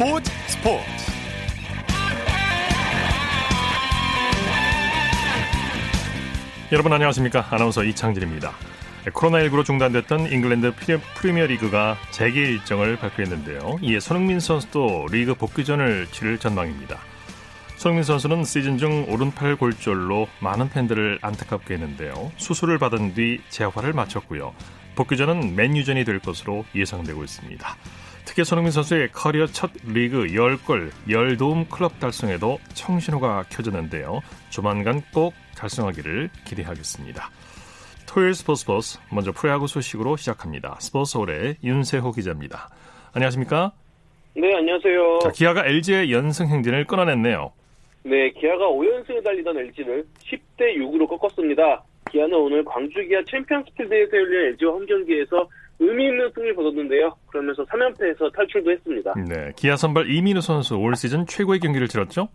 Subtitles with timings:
[0.00, 0.82] 스포츠 스포츠.
[6.72, 7.46] 여러분 안녕하십니까?
[7.50, 8.54] 아나운서 이창진입니다.
[9.12, 10.72] 코로나19로 중단됐던 잉글랜드
[11.16, 13.80] 프리미어 리그가 재개 일정을 발표했는데요.
[13.82, 16.98] 이에 손흥민 선수도 리그 복귀전을 치를 전망입니다.
[17.76, 22.32] 손흥민 선수는 시즌 중 오른팔 골절로 많은 팬들을 안타깝게 했는데요.
[22.38, 24.54] 수술을 받은 뒤 재활을 마쳤고요.
[24.94, 27.76] 복귀전은 맨유전이 될 것으로 예상되고 있습니다
[28.30, 34.20] 특히 손흥민 선수의 커리어 첫 리그 10골 10도움 클럽 달성에도 청신호가 켜졌는데요.
[34.50, 37.28] 조만간 꼭 달성하기를 기대하겠습니다.
[38.08, 40.76] 토요일 스포츠 버스 먼저 프로야구 소식으로 시작합니다.
[40.78, 42.68] 스포츠 올의 윤세호 기자입니다.
[43.14, 43.72] 안녕하십니까?
[44.36, 45.18] 네, 안녕하세요.
[45.24, 47.52] 자, 기아가 LG의 연승 행진을 끊어냈네요.
[48.04, 51.82] 네, 기아가 5연승을 달리던 LG를 10대 6으로 꺾었습니다.
[52.12, 55.48] 기아는 오늘 광주 기아 챔피언스필드에서 열린 LG와 홈 경기에서
[55.80, 57.16] 의미 있는 승리를 거뒀는데요.
[57.30, 59.14] 그러면서 3연패에서 탈출도 했습니다.
[59.14, 62.28] 네, 기아 선발 이민우 선수 올 시즌 최고의 경기를 치렀죠?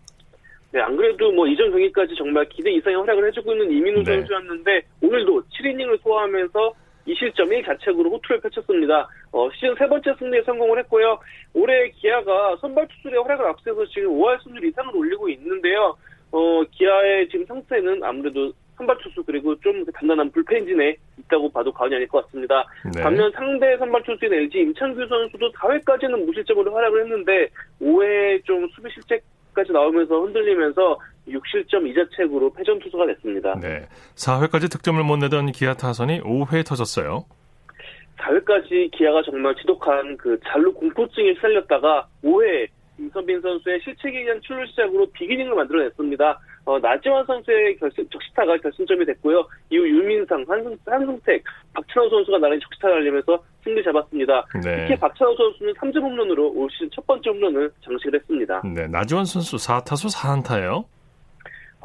[0.72, 4.16] 네, 안 그래도 뭐 이전 경기까지 정말 기대 이상의 활약을 해주고 있는 이민우 네.
[4.16, 6.74] 선수였는데 오늘도 7이닝을 소화하면서
[7.08, 9.08] 2실점 1자책으로 호투를 펼쳤습니다.
[9.32, 11.20] 어, 시즌 세 번째 승리에 성공을 했고요.
[11.54, 15.96] 올해 기아가 선발 투수의 활약을 앞세서 지금 5할 승률 이상을 올리고 있는데요.
[16.32, 22.08] 어, 기아의 지금 상태는 아무래도 선발 투수 그리고 좀 단단한 불펜진에 있다고 봐도 과언이 아닐
[22.08, 22.66] 것 같습니다.
[22.94, 23.02] 네.
[23.02, 27.50] 반면 상대 선발 투수인 LG 임창규 선수도 4회까지는 무실점으로 활약을 했는데
[27.82, 33.58] 5회 좀 수비 실책까지 나오면서 흔들리면서 6실점 2자책으로 패전 투수가 됐습니다.
[33.60, 33.88] 네.
[34.16, 37.26] 4회까지 득점을 못 내던 기아 타선이 5회에 터졌어요.
[38.18, 42.68] 4회까지 기아가 정말 지독한 그 잘루 공포증에 시달렸다가 5회
[42.98, 46.40] 임선빈 선수의 실책에 의한 출루 시작으로 비기닝을 만들어냈습니다.
[46.66, 49.48] 어, 나지완 선수의 결승, 적시타가 결승점이 됐고요.
[49.70, 54.46] 이후 유민상, 한승, 한승택, 박찬호 선수가 나란히 적시타를 알리면서 승리 잡았습니다.
[54.64, 54.88] 네.
[54.88, 58.62] 특히 박찬호 선수는 3점 홈런으로 올 시즌 첫 번째 홈런을 장식을 했습니다.
[58.66, 60.86] 네, 나지완 선수 4타수 4안타예요.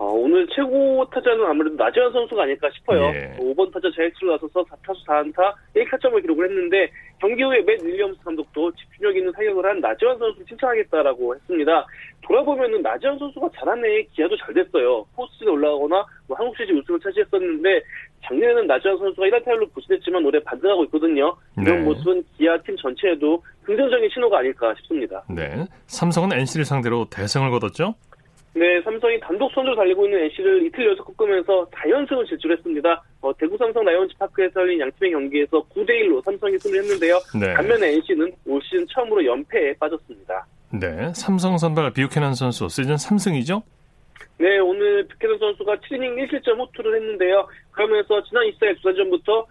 [0.00, 3.02] 어, 오늘 최고 타자는 아무래도 나지완 선수가 아닐까 싶어요.
[3.14, 3.36] 예.
[3.38, 6.90] 5번 타자 자익수로 나서서 4타수 4안타 1타점을 기록을 했는데
[7.20, 11.86] 경기 후에 맷 윌리엄스 감독도 집중력 있는 사격을 한 나지완 선수 칭찬하겠다라고 했습니다.
[12.22, 15.04] 돌아보면은 나지완 선수가 잘한 해에 기아도 잘 됐어요.
[15.14, 17.82] 포스트에 올라가거나 뭐 한국 시리즈 우승을 차지했었는데
[18.24, 21.36] 작년에는 나지완 선수가 1할 타율로 부진했지만 올해 반등하고 있거든요.
[21.60, 21.82] 이런 네.
[21.82, 25.22] 모습은 기아 팀 전체에도 긍정적인 신호가 아닐까 싶습니다.
[25.28, 25.66] 네.
[25.88, 27.96] 삼성은 NC를 상대로 대승을 거뒀죠?
[28.52, 33.02] 네, 삼성이 단독 선두로 달리고 있는 NC를 이틀 연속 꺾으면서 4연승을 질주했습니다.
[33.20, 37.18] 어, 대구 삼성 라이온즈 파크에서 열린 양팀의 경기에서 9대1로 삼성이 승리했는데요.
[37.40, 37.54] 네.
[37.54, 40.46] 반면에 NC는 올 시즌 처음으로 연패에 빠졌습니다.
[40.72, 43.62] 네, 삼성 선발 뷰캐넌 선수 시즌 3승이죠?
[44.38, 47.46] 네, 오늘 뷰캐넌 선수가 7이닝 1실점 호투를 했는데요.
[47.70, 49.46] 그러면서 지난 24일 두산 전부터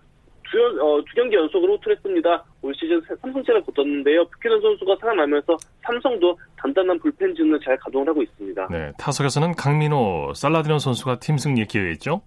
[0.52, 2.44] 두, 어, 두 경기 연속으로 호투를 했습니다.
[2.62, 4.26] 올 시즌 3승째를 거뒀는데요.
[4.26, 8.68] 뷰캐넌 선수가 살아나면서 삼성도 단단한 불펜진을 잘 가동을 하고 있습니다.
[8.72, 12.22] 네, 타석에서는 강민호, 살라디노 선수가 팀 승리에 기여했죠?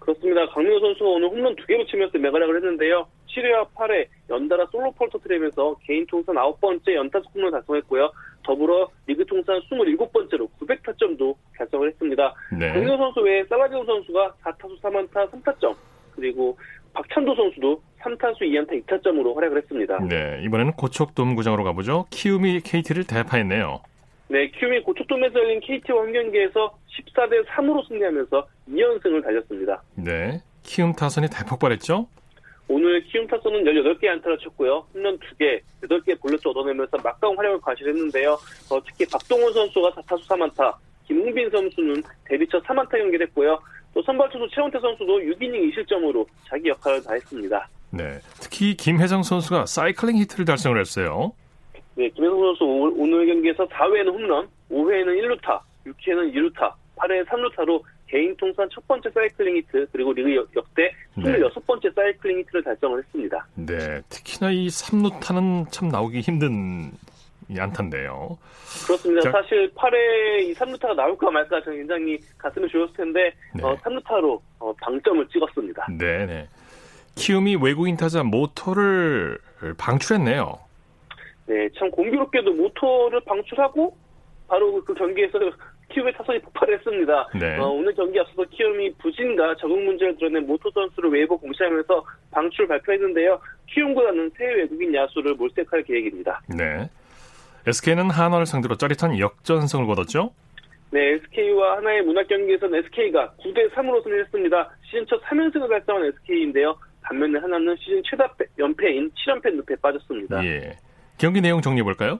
[0.00, 0.46] 그렇습니다.
[0.48, 3.06] 강민호 선수가 오늘 홈런 두 개를 치면서 맹활약을 했는데요.
[3.28, 8.10] 7회와 8회 연달아 솔로포를 터트리면서 개인 통산 9번째 연타석 홈런 달성했고요.
[8.44, 12.34] 더불어 리그 통산 27번째로 900타점도 달성을 했습니다.
[12.58, 12.72] 네.
[12.72, 15.74] 강민호 선수 외에 살라디노 선수가 4타수 3안타 3타점
[16.14, 16.58] 그리고
[16.94, 19.98] 박찬도 선수도 3타수 2안타 2타점으로 활약을 했습니다.
[20.08, 22.06] 네, 이번에는 고척돔구장으로 가보죠.
[22.10, 23.80] 키움이 KT를 대파했네요.
[24.28, 29.82] 네, 키움이 고척돔에서 열린 KT와 한 경기에서 14대 3으로 승리하면서 2연승을 달렸습니다.
[29.94, 32.06] 네, 키움 타선이 대폭발했죠?
[32.68, 34.86] 오늘 키움 타선은 18개 안타를 쳤고요.
[34.94, 38.32] 홈런 2개, 8개 볼넷도 얻어내면서 막다운 활약을 과시했는데요.
[38.70, 40.74] 어, 특히 박동원 선수가 4타수 3안타,
[41.06, 43.58] 김웅빈 선수는 데뷔 첫 3안타 경기를 했고요.
[43.94, 47.68] 또 선발 투수 최원태 선수도 6이닝 2실점으로 자기 역할을 다했습니다.
[47.90, 51.32] 네, 특히 김혜성 선수가 사이클링 히트를 달성을 했어요.
[51.94, 58.68] 네, 김혜성 선수 오늘 경기에서 4회에는 홈런, 5회에는 1루타, 6회에는 2루타, 8회 3루타로 개인 통산
[58.70, 61.90] 첫 번째 사이클링 히트 그리고 리그 역대 26번째 네.
[61.94, 63.46] 사이클링 히트를 달성을 했습니다.
[63.54, 66.92] 네, 특히나 이 3루타는 참 나오기 힘든
[67.58, 68.38] 안타인데요.
[68.86, 69.20] 그렇습니다.
[69.22, 73.62] 자, 사실 8회 이 3루타가 나올까 말까 저는 굉장히 가슴이 조였을 텐데 네.
[73.62, 75.86] 어, 3루타로 어, 방점을 찍었습니다.
[75.98, 76.48] 네네.
[77.14, 79.38] 키움이 외국인 타자 모터를
[79.78, 80.58] 방출했네요.
[81.46, 83.96] 네, 참 공교롭게도 모터를 방출하고
[84.48, 85.38] 바로 그 경기에서
[85.92, 87.28] 키움의 타선이 폭발했습니다.
[87.38, 87.58] 네.
[87.58, 93.38] 어, 오늘 경기 앞서서 키움이 부진과 적응 문제를 드러낸 모터 선수를 웨이버 공시하면서 방출 발표했는데요.
[93.66, 96.40] 키움보다는 새 외국인 야수를 몰색할 계획입니다.
[96.48, 96.88] 네.
[97.66, 100.32] SK는 한화를 상대로 짜릿한 역전승을 거뒀죠?
[100.90, 104.70] 네, SK와 하나의 문학 경기에서는 SK가 9대 3으로 승리했습니다.
[104.84, 106.76] 시즌 첫 3연승을 달성한 SK인데요.
[107.02, 110.44] 반면에 하나는 시즌 최다 연패인 7연패 늪에 빠졌습니다.
[110.44, 110.76] 예.
[111.18, 112.18] 경기 내용 정리해 볼까요?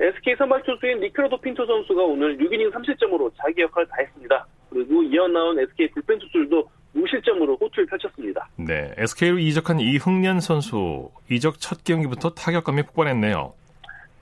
[0.00, 4.46] SK 선발 투수인 니크라도 핀토 선수가 오늘 6이닝 3실점으로 자기 역할을 다했습니다.
[4.70, 8.48] 그리고 이어 나온 SK 불펜 투수들도 무실점으로 호투를 펼쳤습니다.
[8.56, 13.54] 네, SK로 이적한 이흥년 선수 이적 첫 경기부터 타격감이 폭발했네요.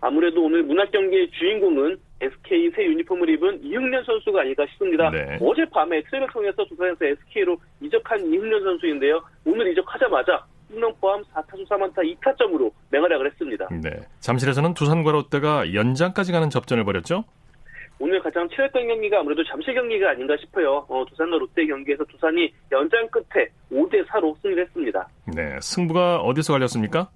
[0.02, 5.10] 아무래도 오늘 문학 경기의 주인공은 SK 새 유니폼을 입은 이흥년 선수가 아닐까 싶습니다.
[5.10, 5.38] 네.
[5.40, 9.22] 어젯밤에 트레이를 통해서 두산에서 SK로 이적한 이흥년 선수인데요.
[9.44, 13.68] 오늘 이적하자마자 홈런 포함 4타수 4만타 2타점으로 맹활약을 했습니다.
[13.80, 13.90] 네.
[14.18, 17.24] 잠실에서는 두산과 롯데가 연장까지 가는 접전을 벌였죠?
[18.00, 20.84] 오늘 가장 치열했던 경기가 아무래도 잠실 경기가 아닌가 싶어요.
[20.88, 25.06] 어, 두산과 롯데 경기에서 두산이 연장 끝에 5대 4로 승리를 했습니다.
[25.36, 27.08] 네, 승부가 어디서 갈렸습니까?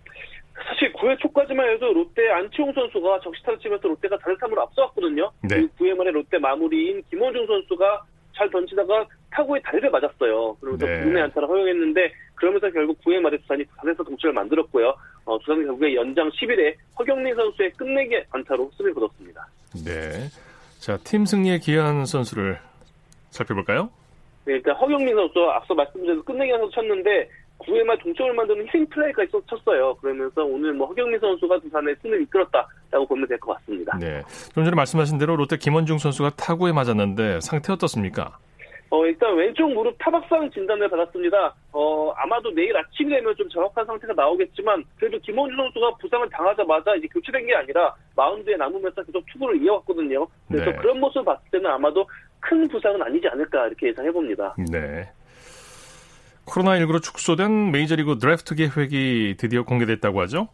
[0.65, 5.31] 사실 9회 초까지만 해도 롯데 안치홍 선수가 적시타를 치면서 롯데가 다른 3으로 앞서갔거든요.
[5.43, 5.67] 네.
[5.79, 8.05] 9회 말에 롯데 마무리인 김원중 선수가
[8.35, 10.57] 잘 던지다가 타구에 다리를 맞았어요.
[10.61, 11.05] 그러면서 네.
[11.05, 14.95] 9회 안타를 허용했는데 그러면서 결국 9회 말에 두산이 부산에서 동점을 만들었고요.
[15.25, 19.47] 어, 두산이 결국에 연장 10일에 허경민 선수의 끝내기 안타로 승리를 거뒀습니다.
[19.85, 20.29] 네.
[20.81, 22.59] 자, 팀 승리에 기여한 선수를
[23.31, 23.91] 살펴볼까요?
[24.45, 29.33] 네, 일단 허경민 선수 앞서 말씀드린 끝내기 안타 쳤는데 9회 말 동점을 만드는 힐링 플레이까지
[29.49, 29.95] 쳤어요.
[29.97, 33.97] 그러면서 오늘 뭐 허경민 선수가 두산의 승리를 이끌었다라고 보면 될 것 같습니다.
[33.99, 34.23] 네.
[34.55, 38.39] 좀 전에 말씀하신 대로 롯데 김원중 선수가 타구에 맞았는데 상태 어떻습니까?
[38.89, 41.53] 어, 일단 왼쪽 무릎 타박상 진단을 받았습니다.
[41.73, 47.09] 어, 아마도 내일 아침이 되면 좀 정확한 상태가 나오겠지만, 그래도 김원준 선수가 부상을 당하자마자 이제
[47.09, 50.25] 교체된 게 아니라 마운드에 남으면서 계속 투구를 이어왔거든요.
[50.49, 50.77] 그래서 네.
[50.77, 52.07] 그런 모습을 봤을 때는 아마도
[52.39, 54.55] 큰 부상은 아니지 않을까 이렇게 예상해 봅니다.
[54.71, 55.09] 네.
[56.47, 60.49] 코로나19로 축소된 메이저리그 드래프트 계획이 드디어 공개됐다고 하죠?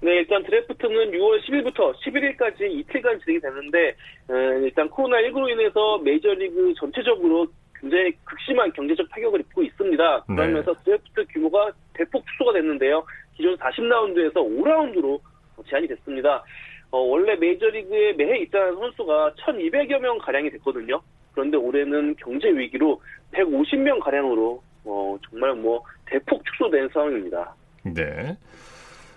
[0.00, 3.96] 네, 일단 드래프트는 6월 10일부터 11일까지 이틀간 진행이 되는데,
[4.28, 7.46] 어, 일단 코로나19로 인해서 메이저리그 전체적으로
[7.80, 10.24] 굉장히 극심한 경제적 타격을 입고 있습니다.
[10.28, 10.36] 네.
[10.36, 10.84] 그러면서 네.
[10.84, 13.04] 드래프트 규모가 대폭 축소가 됐는데요.
[13.36, 15.20] 기존 40라운드에서 5라운드로
[15.68, 16.44] 제한이 됐습니다.
[16.90, 21.00] 어, 원래 메이저리그에 매해 입단한 선수가 1,200여 명 가량이 됐거든요.
[21.32, 23.00] 그런데 올해는 경제 위기로
[23.32, 27.54] 150명 가량으로 어, 정말 뭐 대폭 축소된 상황입니다.
[27.84, 28.36] 네.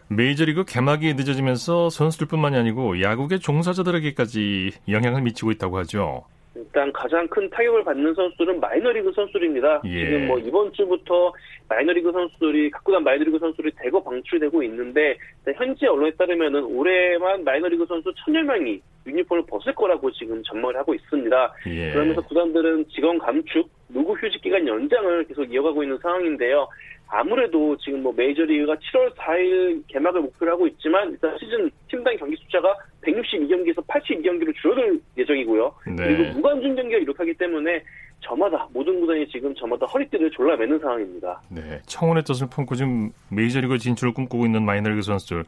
[0.09, 6.25] 메이저리그 개막이 늦어지면서 선수들뿐만이 아니고 야구계 종사자들에게까지 영향을 미치고 있다고 하죠.
[6.56, 9.81] 일단 가장 큰 타격을 받는 선수들은 마이너리그 선수들입니다.
[9.86, 10.06] 예.
[10.06, 11.33] 지금 뭐 이번 주부터
[11.69, 15.18] 마이너리그 선수들이 갖고 난 마이너리그 선수들이 대거 방출되고 있는데
[15.56, 21.53] 현지 언론에 따르면은 올해만 마이너리그 선수 천여 명이 유니폼을 벗을 거라고 지금 전망을 하고 있습니다.
[21.68, 21.92] 예.
[21.94, 26.68] 그러면서 구단들은 직원 감축, 누구 휴직 기간 연장을 계속 이어가고 있는 상황인데요.
[27.13, 32.74] 아무래도 지금 뭐 메이저리그가 7월 4일 개막을 목표로 하고 있지만 일단 시즌 팀당 경기 숫자가
[33.02, 35.75] 162경기에서 82경기로 줄어들 예정이고요.
[35.88, 35.96] 네.
[35.96, 37.84] 그리고 무관중 경기가 이룩하기 때문에
[38.22, 41.42] 저마다 모든 구단이 지금 저마다 허리띠를 졸라매는 상황입니다.
[41.50, 45.44] 네, 청원의 뜻을 품고 지금 메이저리그 진출을 꿈꾸고 있는 마이너리그 선수들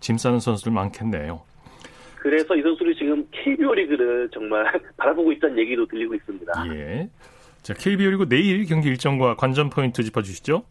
[0.00, 1.40] 짐 싸는 선수들 많겠네요.
[2.16, 4.64] 그래서 이 선수들이 지금 KBO 리그를 정말
[4.96, 6.74] 바라보고 있다는 얘기도 들리고 있습니다.
[6.74, 7.08] 예.
[7.62, 10.64] 자, KBO 리그 내일 경기 일정과 관전 포인트 짚어주시죠.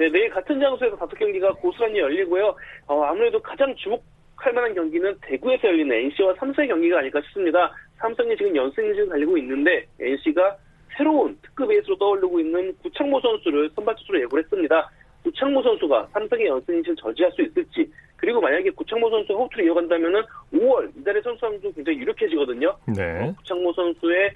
[0.00, 2.56] 네, 내일 같은 장소에서 다섯 경기가 고스란히 열리고요.
[2.86, 7.70] 어, 아무래도 가장 주목할 만한 경기는 대구에서 열리는 NC와 삼성의 경기가 아닐까 싶습니다.
[7.98, 10.56] 삼성이 지금 연승을 달리고 있는데 NC가
[10.96, 14.90] 새로운 특급 에이스로 떠오르고 있는 구창모 선수를 선발 투수로 예고를 했습니다.
[15.22, 20.22] 구창모 선수가 삼성의 연승인을 저지할 수 있을지 그리고 만약에 구창모 선수 호투를 이어간다면은
[20.54, 22.74] 5월 이달의 선수상도 굉장히 유력해지거든요.
[22.96, 23.20] 네.
[23.20, 24.30] 어, 구창모 선수의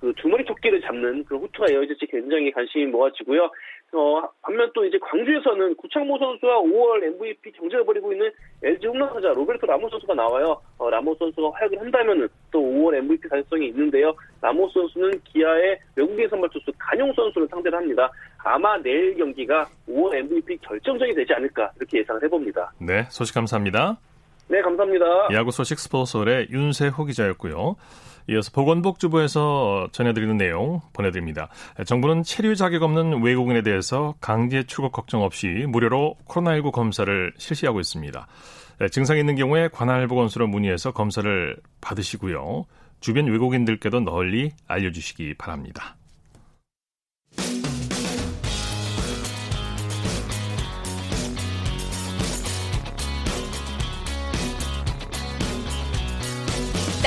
[0.00, 3.50] 그 두머리 토끼를 잡는 그 호투가 이어질지 굉장히 관심이 모아지고요.
[3.92, 8.30] 어, 반면 또 이제 광주에서는 구창모 선수와 5월 MVP 경쟁을 벌이고 있는
[8.62, 10.60] LG 홈런타자 로베르토 라모 선수가 나와요.
[10.76, 14.14] 어, 라모 선수가 활약을 한다면은 또 5월 MVP 가능성이 있는데요.
[14.42, 18.10] 라모 선수는 기아의 외국인 선발 투수 간용 선수를 상대를 합니다.
[18.44, 22.72] 아마 내일 경기가 5월 MVP 결정적이 되지 않을까 이렇게 예상을 해봅니다.
[22.80, 23.98] 네, 소식 감사합니다.
[24.48, 25.28] 네, 감사합니다.
[25.32, 27.76] 야구 소식 스포츠홀의 윤세호 기자였고요.
[28.30, 31.48] 이어서 보건복지부에서 전해드리는 내용 보내드립니다.
[31.86, 38.26] 정부는 체류 자격 없는 외국인에 대해서 강제 출국 걱정 없이 무료로 코로나19 검사를 실시하고 있습니다.
[38.92, 42.66] 증상이 있는 경우에 관할 보건소로 문의해서 검사를 받으시고요.
[43.00, 45.97] 주변 외국인들께도 널리 알려주시기 바랍니다.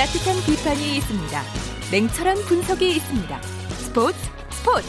[0.02, 1.42] 따뜻한 비판이 있습니다.
[1.92, 3.40] 냉철한 분석이 있습니다.
[3.42, 4.18] 스포츠
[4.50, 4.88] 스포츠.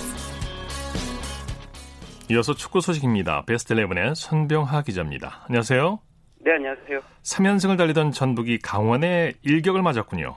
[2.31, 3.43] 이어서 축구 소식입니다.
[3.45, 5.45] 베스트 11의 손병하 기자입니다.
[5.47, 5.99] 안녕하세요.
[6.39, 6.99] 네, 안녕하세요.
[7.21, 10.35] 3연승을 달리던 전북이 강원의 일격을 맞았군요.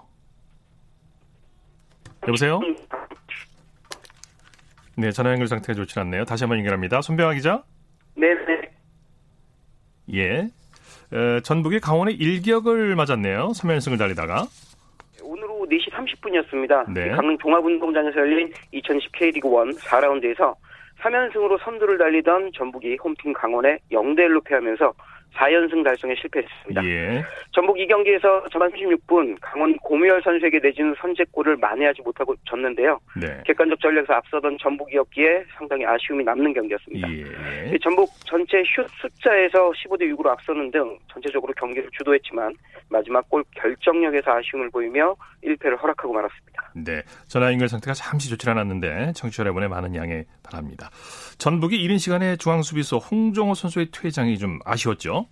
[2.28, 2.60] 여보세요?
[4.98, 6.26] 네, 전화 연결 상태가 좋지 않네요.
[6.26, 7.00] 다시 한번 연결합니다.
[7.00, 7.64] 손병하 기자?
[8.14, 8.70] 네, 네.
[10.18, 10.50] 예.
[11.12, 13.48] 에, 전북이 강원의 일격을 맞았네요.
[13.54, 14.46] 3연승을 달리다가.
[15.22, 16.92] 오늘 오후 4시 30분이었습니다.
[16.92, 17.10] 네.
[17.10, 20.54] 강릉 종합운동장에서 열린 2010 K리그 1 4라운드에서
[21.00, 24.92] 3연승으로 선두를 달리던 전북이 홈팀 강원에 0대1로 패하면서
[25.36, 26.84] 4연승 달성에 실패했습니다.
[26.84, 27.24] 예.
[27.52, 32.98] 전북 이 경기에서 전반 36분 강원 고무열 선수에게 내준 선제골을 만회하지 못하고 졌는데요.
[33.20, 33.42] 네.
[33.44, 37.08] 객관적 전략에서 앞서던 전북이었기에 상당히 아쉬움이 남는 경기였습니다.
[37.10, 37.74] 예.
[37.74, 42.54] 이 전북 전체 슛 숫자에서 15대 6으로 앞서는 등 전체적으로 경기를 주도했지만
[42.88, 45.14] 마지막 골 결정력에서 아쉬움을 보이며
[45.44, 46.72] 1패를 허락하고 말았습니다.
[46.74, 47.02] 네.
[47.28, 50.90] 전화 연결 상태가 잠시 좋지 않았는데 청취자 여러분의 많은 양해 바랍니다.
[51.38, 55.25] 전북이 이른 시간에 중앙 수비수 홍정호 선수의 퇴장이 좀 아쉬웠죠.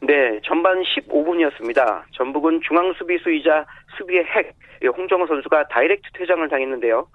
[0.00, 2.02] 네, 전반 15분이었습니다.
[2.12, 4.54] 전북은 중앙 수비수이자 수비의 핵
[4.96, 7.06] 홍정호 선수가 다이렉트 퇴장을 당했는데요.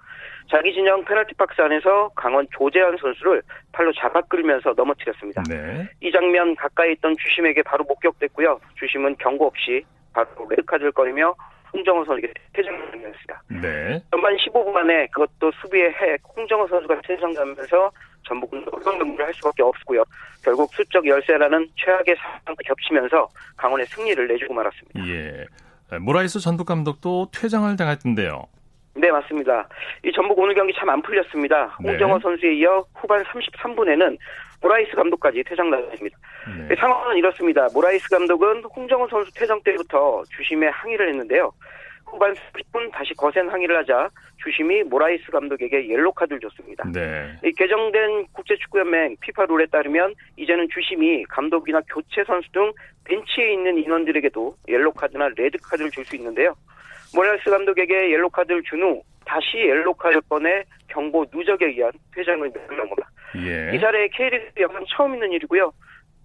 [0.50, 5.42] 자기 진영 페널티 박스 안에서 강원 조재완 선수를 팔로 잡아 끌면서 넘어뜨렸습니다.
[5.48, 5.88] 네.
[6.00, 8.60] 이 장면 가까이 있던 주심에게 바로 목격됐고요.
[8.74, 11.34] 주심은 경고 없이 바로 레드카드를 꺼내며
[11.72, 13.42] 홍정호 선수에게 퇴장을 당했습니다.
[13.62, 14.02] 네.
[14.10, 17.90] 전반 15분 만에 그것도 수비의 핵 홍정호 선수가 퇴장하면서
[18.26, 20.02] 전북은 어려운 경기를 할 수밖에 없고요.
[20.42, 25.06] 결국 수적 열세라는 최악의 상황과 겹치면서 강원에 승리를 내주고 말았습니다.
[25.08, 25.46] 예.
[25.98, 28.42] 모라이스 전북 감독도 퇴장을 당했던데요.
[28.96, 29.68] 네, 맞습니다.
[30.04, 31.76] 이 전북 오늘 경기 참 안 풀렸습니다.
[31.80, 31.90] 네.
[31.90, 34.16] 홍정호 선수에 이어 후반 33분에는
[34.62, 36.16] 모라이스 감독까지 퇴장 당했습니다.
[36.68, 36.76] 네.
[36.76, 37.66] 상황은 이렇습니다.
[37.74, 41.50] 모라이스 감독은 홍정호 선수 퇴장 때부터 주심에 항의를 했는데요.
[42.14, 44.08] 후반 10분 다시 거센 항의를 하자
[44.42, 46.84] 주심이 모라이스 감독에게 옐로 카드를 줬습니다.
[46.92, 47.34] 네.
[47.44, 52.72] 이 개정된 국제축구연맹 피파 룰에 따르면 이제는 주심이 감독이나 교체 선수 등
[53.04, 56.54] 벤치에 있는 인원들에게도 옐로 카드나 레드 카드를 줄 수 있는데요.
[57.14, 62.76] 모라이스 감독에게 옐로 카드를 준 후 다시 옐로 카드를 꺼내 경고 누적에 의한 퇴장을 명한
[62.76, 63.10] 겁니다.
[63.36, 63.74] 예.
[63.74, 65.72] 이 사례 K리그 역은 처음 있는 일이고요.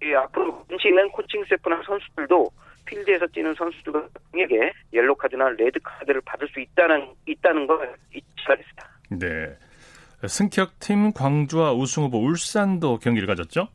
[0.04, 2.46] 이 앞으로 벤치에 있는 코칭 스태프나 선수들도
[2.86, 8.90] 필드에서 뛰는 선수들에게 옐로 카드나 레드 카드를 받을 수 있다는 있다는 걸 잊지 말겠습니다.
[9.12, 9.58] 네.
[10.28, 13.70] 승격팀 광주와 우승 후보 울산도 경기를 가졌죠?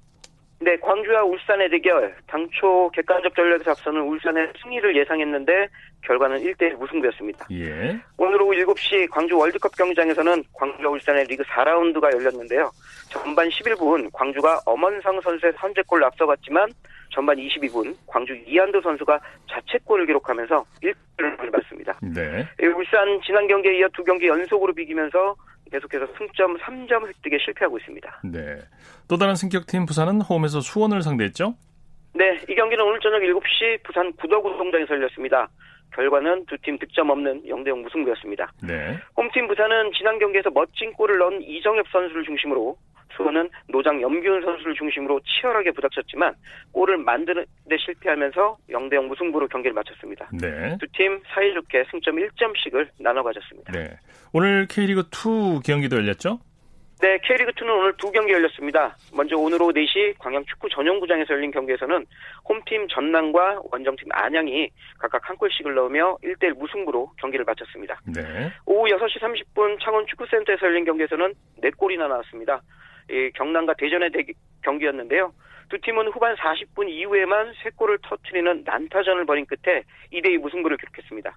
[0.64, 2.14] 네, 광주와 울산의 대결.
[2.26, 5.68] 당초 객관적 전력에서 앞서는 울산의 승리를 예상했는데
[6.00, 7.46] 결과는 1대1 무승부였습니다.
[7.52, 8.00] 예.
[8.16, 12.70] 오늘 오후 7시 광주 월드컵 경기장에서는 광주와 울산의 리그 4라운드가 열렸는데요.
[13.10, 16.70] 전반 11분 광주가 엄원상 선수의 선제골을 앞서갔지만
[17.10, 21.98] 전반 22분 광주 이한도 선수가 자책골을 기록하면서 1점을 받습니다.
[22.00, 22.46] 네.
[22.74, 25.36] 울산 지난 경기에 이어 두 경기 연속으로 비기면서
[25.74, 28.20] 계속해서 승점 3점 획득에 실패하고 있습니다.
[28.24, 28.58] 네.
[29.08, 31.54] 또 다른 승격팀 부산은 홈에서 수원을 상대했죠?
[32.14, 35.48] 네, 이 경기는 오늘 저녁 7시 부산 구덕운동장에서 열렸습니다.
[35.92, 38.52] 결과는 두 팀 득점 없는 0대0 무승부였습니다.
[38.62, 38.98] 네.
[39.16, 42.76] 홈팀 부산은 지난 경기에서 멋진 골을 넣은 이정엽 선수를 중심으로
[43.16, 46.34] 수원은 노장 염기훈 선수를 중심으로 치열하게 부닥쳤지만
[46.72, 50.28] 골을 만드는 데 실패하면서 0대 0 무승부로 경기를 마쳤습니다.
[50.32, 50.76] 네.
[50.78, 53.72] 두팀 사이좋게 승점 1점씩을 나눠 가졌습니다.
[53.72, 53.96] 네.
[54.32, 56.40] 오늘 K리그 2 경기도 열렸죠?
[57.00, 58.96] 네, K리그2는 오늘 두 경기 열렸습니다.
[59.12, 62.06] 먼저 오늘 오후 4시 광양 축구 전용구장에서 열린 경기에서는
[62.48, 68.00] 홈팀 전남과 원정팀 안양이 각각 한 골씩을 넣으며 1대1 무승부로 경기를 마쳤습니다.
[68.06, 68.50] 네.
[68.64, 72.62] 오후 6시 30분 창원 축구센터에서 열린 경기에서는 4골이나 나왔습니다.
[73.10, 74.24] 이 경남과 대전의 대-
[74.62, 75.32] 경기였는데요.
[75.68, 79.82] 두 팀은 후반 40분 이후에만 3골을 터트리는 난타전을 벌인 끝에
[80.12, 81.36] 2대2 무승부를 기록했습니다.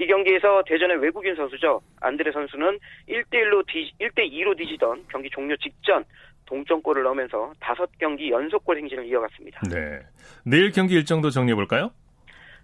[0.00, 1.80] 이 경기에서 대전의 외국인 선수죠.
[2.00, 6.04] 안드레 선수는 1대1로 뒤, 1대2로 뒤지던 경기 종료 직전
[6.46, 9.60] 동점골을 넣으면서 5경기 연속골 행진을 이어갔습니다.
[9.70, 9.98] 네.
[10.44, 11.90] 내일 경기 일정도 정리해 볼까요?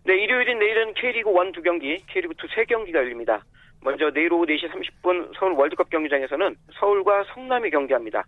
[0.05, 3.43] 네, 일요일인 내일은 K리그 1 두 경기, K리그 2 세 경기가 열립니다.
[3.85, 8.25] 먼저 내일 오후 4시 30분 서울 월드컵 경기장에서는 서울과 성남이 경기합니다.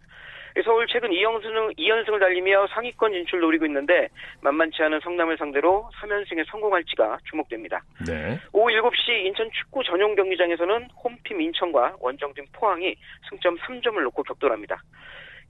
[0.64, 4.08] 서울 최근 2연승을, 2연승을 달리며 상위권 진출 노리고 있는데
[4.40, 7.82] 만만치 않은 성남을 상대로 3연승에 성공할지가 주목됩니다.
[8.06, 8.38] 네.
[8.52, 12.94] 오후 7시 인천 축구 전용 경기장에서는 홈팀 인천과 원정팀 포항이
[13.28, 14.82] 승점 3점을 놓고 격돌합니다.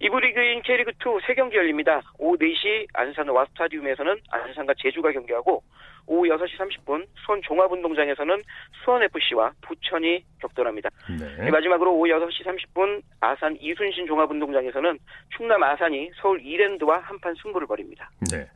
[0.01, 2.03] 이부 리그인 K리그2 세 경기 열립니다.
[2.19, 5.63] 오후 4시 안산 와스타디움에서는 안산과 제주가 경기하고
[6.07, 8.43] 오후 6시 30분 수원 종합운동장에서는
[8.85, 10.91] 수원FC와 부천이 격돌합니다.
[11.19, 11.51] 네.
[11.51, 14.99] 마지막으로 오후 6시 30분 아산 이순신 종합운동장에서는
[15.37, 18.11] 충남 아산이 서울 이랜드와 한판 승부를 벌입니다.
[18.31, 18.47] 네.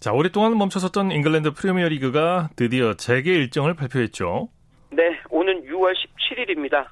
[0.00, 4.48] 자, 오랫동안 멈춰섰던 잉글랜드 프리미어 리그가 드디어 재개 일정을 발표했죠.
[4.90, 6.88] 네, 오는 6월 17일입니다.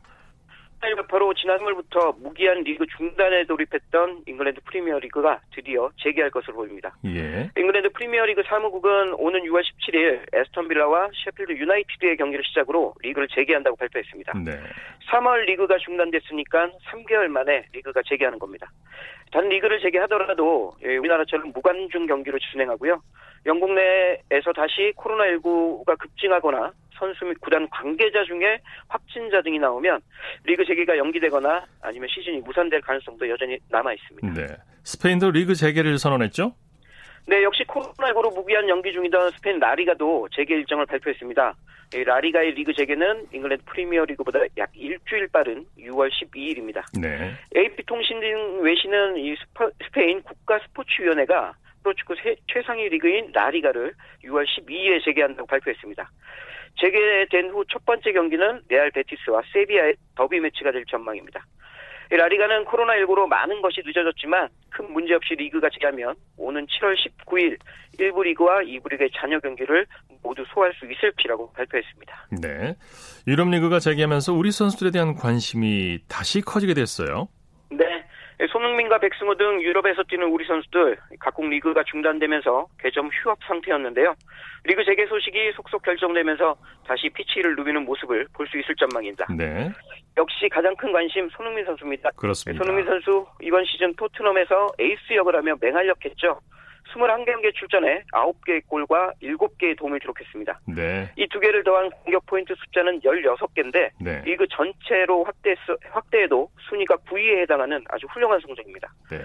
[1.10, 6.96] 바로 지난 3월부터 무기한 리그 중단에 돌입했던 잉글랜드 프리미어리그가 드디어 재개할 것으로 보입니다.
[7.04, 7.50] 예.
[7.56, 14.32] 잉글랜드 프리미어리그 사무국은 오는 6월 17일 애스턴 빌라와 셰필드 유나이티드의 경기를 시작으로 리그를 재개한다고 발표했습니다.
[14.44, 14.52] 네.
[15.10, 18.70] 3월 리그가 중단됐으니까 3개월 만에 리그가 재개하는 겁니다.
[19.30, 23.00] 단 리그를 재개하더라도 예, 우리나라처럼 무관중 경기로 진행하고요.
[23.46, 30.00] 영국 내에서 다시 코로나19가 급증하거나 선수 및 구단 관계자 중에 확진자 등이 나오면
[30.44, 34.34] 리그 재개가 연기되거나 아니면 시즌이 무산될 가능성도 여전히 남아 있습니다.
[34.34, 34.46] 네.
[34.84, 36.54] 스페인도 리그 재개를 선언했죠?
[37.30, 41.54] 네, 역시 코로나19로 무기한 연기 중이던 스페인 라리가도 재개 일정을 발표했습니다.
[42.04, 46.82] 라리가의 리그 재개는 잉글랜드 프리미어 리그보다 약 일주일 빠른 6월 12일입니다.
[47.00, 47.32] 네.
[47.54, 49.36] AP통신 등 외신은 이
[49.84, 52.16] 스페인 국가스포츠위원회가 프로축구
[52.52, 53.94] 최상위 리그인 라리가를
[54.24, 56.10] 6월 12일에 재개한다고 발표했습니다.
[56.80, 61.44] 재개된 후 첫 번째 경기는 레알 베티스와 세비야의 더비 매치가 될 전망입니다.
[62.16, 67.56] 라리가는 코로나19로 많은 것이 늦어졌지만 큰 문제 없이 리그가 재개하면 오는 7월 19일
[67.98, 69.86] 1부 리그와 2부 리그의 잔여 경기를
[70.22, 72.28] 모두 소화할 수 있을 것이라고 발표했습니다.
[72.40, 72.74] 네.
[73.26, 77.28] 유럽 리그가 재개하면서 우리 선수들에 대한 관심이 다시 커지게 됐어요.
[78.40, 78.46] 네.
[78.46, 84.14] 손흥민과 백승호 등 유럽에서 뛰는 우리 선수들 각국 리그가 중단되면서 개점 휴업 상태였는데요.
[84.64, 86.56] 리그 재개 소식이 속속 결정되면서
[86.86, 89.26] 다시 피치를 누비는 모습을 볼 수 있을 전망입니다.
[89.36, 89.70] 네.
[90.16, 92.10] 역시 가장 큰 관심 손흥민 선수입니다.
[92.16, 92.64] 그렇습니다.
[92.64, 96.40] 손흥민 선수 이번 시즌 토트넘에서 에이스 역을 하며 맹활약했죠.
[96.94, 100.60] 21경기에 출전해 9개의 골과 7개의 도움을 기록했습니다.
[100.76, 101.10] 네.
[101.16, 104.20] 이 두 개를 더한 공격 포인트 숫자는 16개인데 네.
[104.24, 105.54] 리그 전체로 확대
[105.90, 108.92] 확대해도 순위가 9위에 해당하는 아주 훌륭한 성적입니다.
[109.10, 109.18] 네.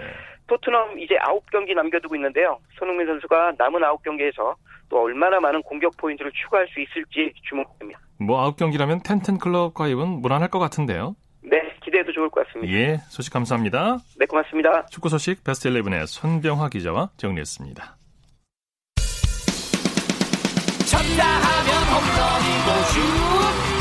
[0.46, 2.58] 토트넘 이제 9경기 남겨두고 있는데요.
[2.78, 4.54] 손흥민 선수가 남은 9경기에서
[4.88, 7.98] 또 얼마나 많은 공격 포인트를 추가할 수 있을지 주목됩니다.
[8.20, 11.16] 뭐 9경기라면 텐텐 클럽 가입은 무난할 것 같은데요.
[11.96, 12.72] 네, 기대해도 좋을 것 같습니다.
[12.74, 13.98] 예, 소식 감사합니다.
[14.18, 14.86] 네, 고맙습니다.
[14.86, 17.96] 축구 소식 베스트 11의 손병화 기자와 정리했습니다.
[20.86, 23.00] 쳤다 하면 홈런이고 슛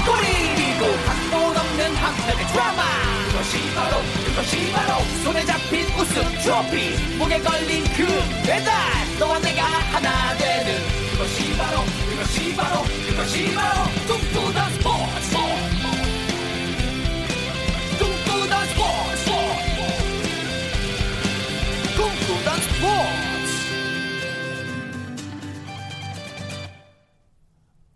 [0.06, 2.82] 골이고 각본 없는 한편의 드라마
[3.28, 8.06] 그것이 바로 그것이 바로 손에 잡힌 우승 트로피 목에 걸린 그
[8.48, 8.74] 배달
[9.20, 10.80] 너와 내가 하나 되는
[11.12, 15.45] 그것이 바로 그것이 바로 그것이 바로 꿈꾸던 스포츠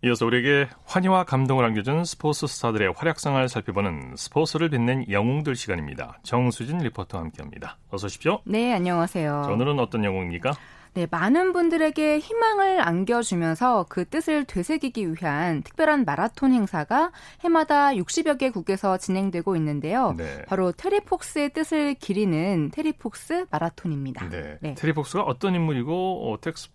[0.02, 6.18] 이어서 우리에게 환희와 감동을 안겨준 스포츠 스타들의 활약상을 살펴보는 스포츠를 빛낸 영웅들 시간입니다.
[6.22, 7.76] 정수진 리포터와 함께합니다.
[7.90, 8.40] 어서 오십시오.
[8.44, 9.42] 네, 안녕하세요.
[9.44, 10.54] 자, 오늘은 어떤 영웅입니까?
[10.94, 17.12] 네, 많은 분들에게 희망을 안겨주면서 그 뜻을 되새기기 위한 특별한 마라톤 행사가
[17.44, 20.14] 해마다 60여 개국에서 진행되고 있는데요.
[20.16, 20.42] 네.
[20.48, 24.30] 바로 테리폭스의 뜻을 기리는 테리폭스 마라톤입니다.
[24.30, 24.58] 네.
[24.62, 24.74] 네.
[24.74, 26.70] 테리폭스가 어떤 인물이고 어, 텍스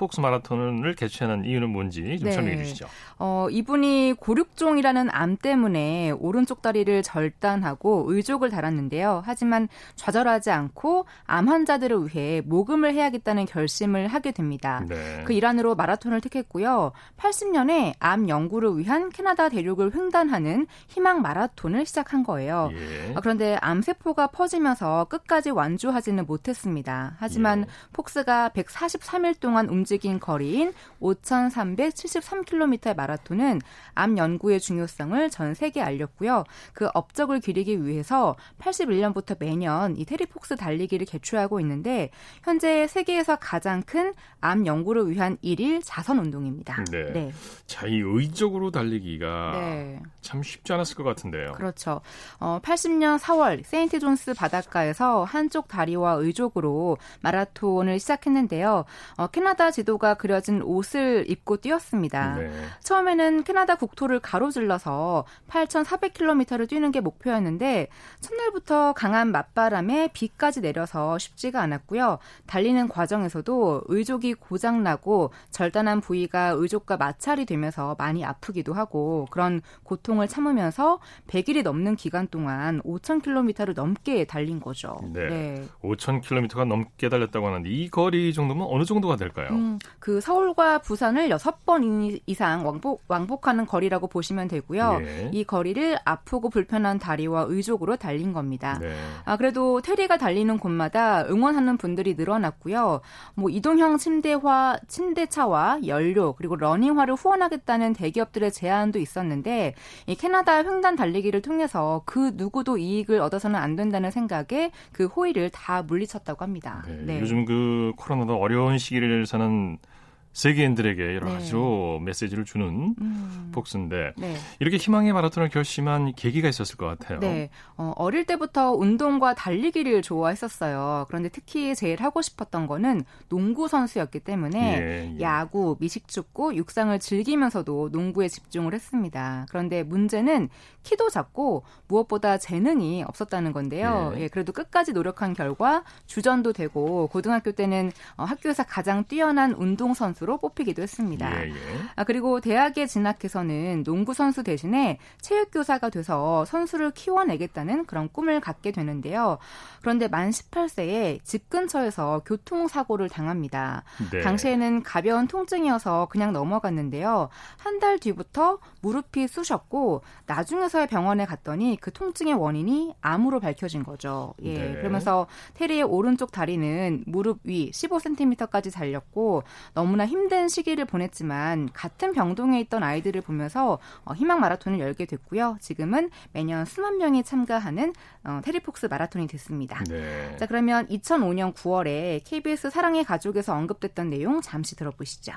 [0.00, 2.32] 폭스 마라톤을 개최하는 이유는 뭔지 좀 네.
[2.32, 2.86] 설명해 주시죠.
[3.18, 9.22] 어, 이분이 고륙종이라는 암 때문에 오른쪽 다리를 절단하고 의족을 달았는데요.
[9.26, 14.82] 하지만 좌절하지 않고 암 환자들을 위해 모금을 해야겠다는 결심을 하게 됩니다.
[14.88, 15.22] 네.
[15.26, 16.92] 그 일환으로 마라톤을 택했고요.
[17.18, 22.70] 80년에 암 연구를 위한 캐나다 대륙을 횡단하는 희망 마라톤을 시작한 거예요.
[22.72, 23.12] 예.
[23.14, 27.16] 아, 그런데 암세포가 퍼지면서 끝까지 완주하지는 못했습니다.
[27.18, 27.66] 하지만 예.
[27.92, 33.60] 폭스가 143일 동안 움직인 거리인 5,373km의 마라톤은
[33.94, 36.44] 암 연구의 중요성을 전 세계에 알렸고요.
[36.72, 42.10] 그 업적을 기리기 위해서 81년부터 매년 이 테리폭스 달리기를 개최하고 있는데
[42.42, 46.84] 현재 세계에서 가장 큰 암 연구를 위한 일일 자선 운동입니다.
[46.90, 47.12] 네.
[47.12, 47.32] 네.
[47.66, 50.00] 자, 이 의족으로 달리기가 네.
[50.22, 51.52] 참 쉽지 않았을 것 같은데요.
[51.52, 52.00] 그렇죠.
[52.38, 58.84] 어, 80년 4월 세인트 존스 바닷가에서 한쪽 다리와 의족으로 마라톤을 시작했는데요.
[59.16, 62.36] 어, 캐나다 지도가 그려진 옷을 입고 뛰었습니다.
[62.36, 62.50] 네.
[62.82, 67.88] 처음에는 캐나다 국토를 가로질러서 8,400km를 뛰는 게 목표였는데
[68.20, 72.18] 첫날부터 강한 맞바람에 비까지 내려서 쉽지가 않았고요.
[72.46, 81.00] 달리는 과정에서도 의족이 고장나고 절단한 부위가 의족과 마찰이 되면서 많이 아프기도 하고 그런 고통을 참으면서
[81.28, 84.98] 100일이 넘는 기간 동안 5,000km를 넘게 달린 거죠.
[85.12, 85.64] 네.
[85.82, 89.48] 5,000km가 넘게 달렸다고 하는데 이 거리 정도면 어느 정도가 될까요?
[89.50, 89.59] 음,
[89.98, 95.00] 그 서울과 부산을 6번 이상 왕복, 왕복하는 거리라고 보시면 되고요.
[95.02, 95.30] 예.
[95.32, 98.78] 이 거리를 아프고 불편한 다리와 의족으로 달린 겁니다.
[98.80, 98.94] 네.
[99.24, 103.00] 아, 그래도 테리가 달리는 곳마다 응원하는 분들이 늘어났고요.
[103.34, 109.74] 뭐 이동형 침대화, 침대차와 연료 그리고 러닝화를 후원하겠다는 대기업들의 제안도 있었는데
[110.06, 115.82] 이 캐나다 횡단 달리기를 통해서 그 누구도 이익을 얻어서는 안 된다는 생각에 그 호의를 다
[115.82, 116.84] 물리쳤다고 합니다.
[116.86, 117.20] 네.
[117.20, 119.99] 요즘 그 코로나도 어려운 시기를 사는 한한
[120.32, 121.34] 세계인들에게 여러 네.
[121.34, 123.50] 가지로 메시지를 주는 음.
[123.52, 124.36] 폭스인데 네.
[124.60, 127.18] 이렇게 희망의 마라톤을 결심한 계기가 있었을 것 같아요.
[127.18, 127.50] 네.
[127.76, 131.06] 어, 어릴 때부터 운동과 달리기를 좋아했었어요.
[131.08, 135.20] 그런데 특히 제일 하고 싶었던 거는 농구 선수였기 때문에 예, 예.
[135.20, 139.46] 야구, 미식축구, 육상을 즐기면서도 농구에 집중을 했습니다.
[139.48, 140.48] 그런데 문제는
[140.84, 144.12] 키도 작고 무엇보다 재능이 없었다는 건데요.
[144.16, 144.22] 예.
[144.22, 150.19] 예, 그래도 끝까지 노력한 결과 주전도 되고 고등학교 때는 어, 학교에서 가장 뛰어난 운동 선수
[150.26, 151.44] 로 뽑히기도 했습니다.
[151.44, 151.54] 예, 예.
[151.96, 158.70] 아, 그리고 대학에 진학해서는 농구 선수 대신에 체육 교사가 돼서 선수를 키워내겠다는 그런 꿈을 갖게
[158.70, 159.38] 되는데요.
[159.80, 163.82] 그런데 만 18세에 집 근처에서 교통사고를 당합니다.
[164.12, 164.20] 네.
[164.20, 167.28] 당시에는 가벼운 통증이어서 그냥 넘어갔는데요.
[167.56, 174.34] 한 달 뒤부터 무릎이 쑤셨고 나중에서야 병원에 갔더니 그 통증의 원인이 암으로 밝혀진 거죠.
[174.42, 174.52] 예.
[174.52, 174.74] 네.
[174.74, 182.82] 그러면서 테리의 오른쪽 다리는 무릎 위 15cm까지 잘렸고 너무나 힘든 시기를 보냈지만 같은 병동에 있던
[182.82, 185.56] 아이들을 보면서 어, 희망 마라톤을 열게 됐고요.
[185.60, 187.94] 지금은 매년 수만 명이 참가하는
[188.24, 189.82] 어, 테리폭스 마라톤이 됐습니다.
[189.84, 190.36] 네.
[190.36, 195.32] 자, 그러면 2005년 9월에 KBS 사랑의 가족에서 언급됐던 내용 잠시 들어보시죠.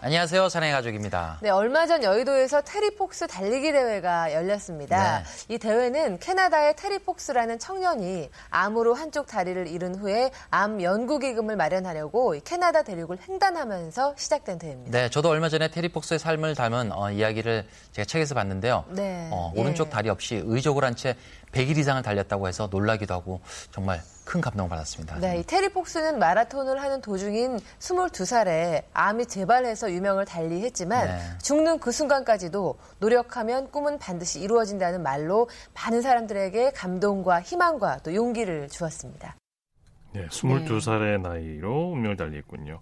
[0.00, 0.48] 안녕하세요.
[0.48, 1.38] 사랑의 가족입니다.
[1.42, 5.24] 네, 얼마 전 여의도에서 테리폭스 달리기 대회가 열렸습니다.
[5.48, 5.54] 네.
[5.54, 12.40] 이 대회는 캐나다의 테리폭스라는 청년이 암으로 한쪽 다리를 잃은 후에 암 연구 기금을 마련하려고 이
[12.44, 14.96] 캐나다 대륙을 횡단하면서 시작된 대회입니다.
[14.96, 18.84] 네, 저도 얼마 전에 테리폭스의 삶을 담은 어, 이야기를 제가 책에서 봤는데요.
[18.90, 19.60] 네, 어, 예.
[19.60, 21.16] 오른쪽 다리 없이 의족을 한 채
[21.52, 23.40] 100일 이상을 달렸다고 해서 놀라기도 하고
[23.72, 25.20] 정말 큰 감동을 받았습니다.
[25.20, 31.18] 네, 이 테리 폭스는 마라톤을 하는 도중인 22살에 암이 재발해서 유명을 달리했지만 네.
[31.40, 39.34] 죽는 그 순간까지도 노력하면 꿈은 반드시 이루어진다는 말로 많은 사람들에게 감동과 희망과 또 용기를 주었습니다.
[40.12, 42.80] 네, 22살의 나이로 운명을 달리했군요.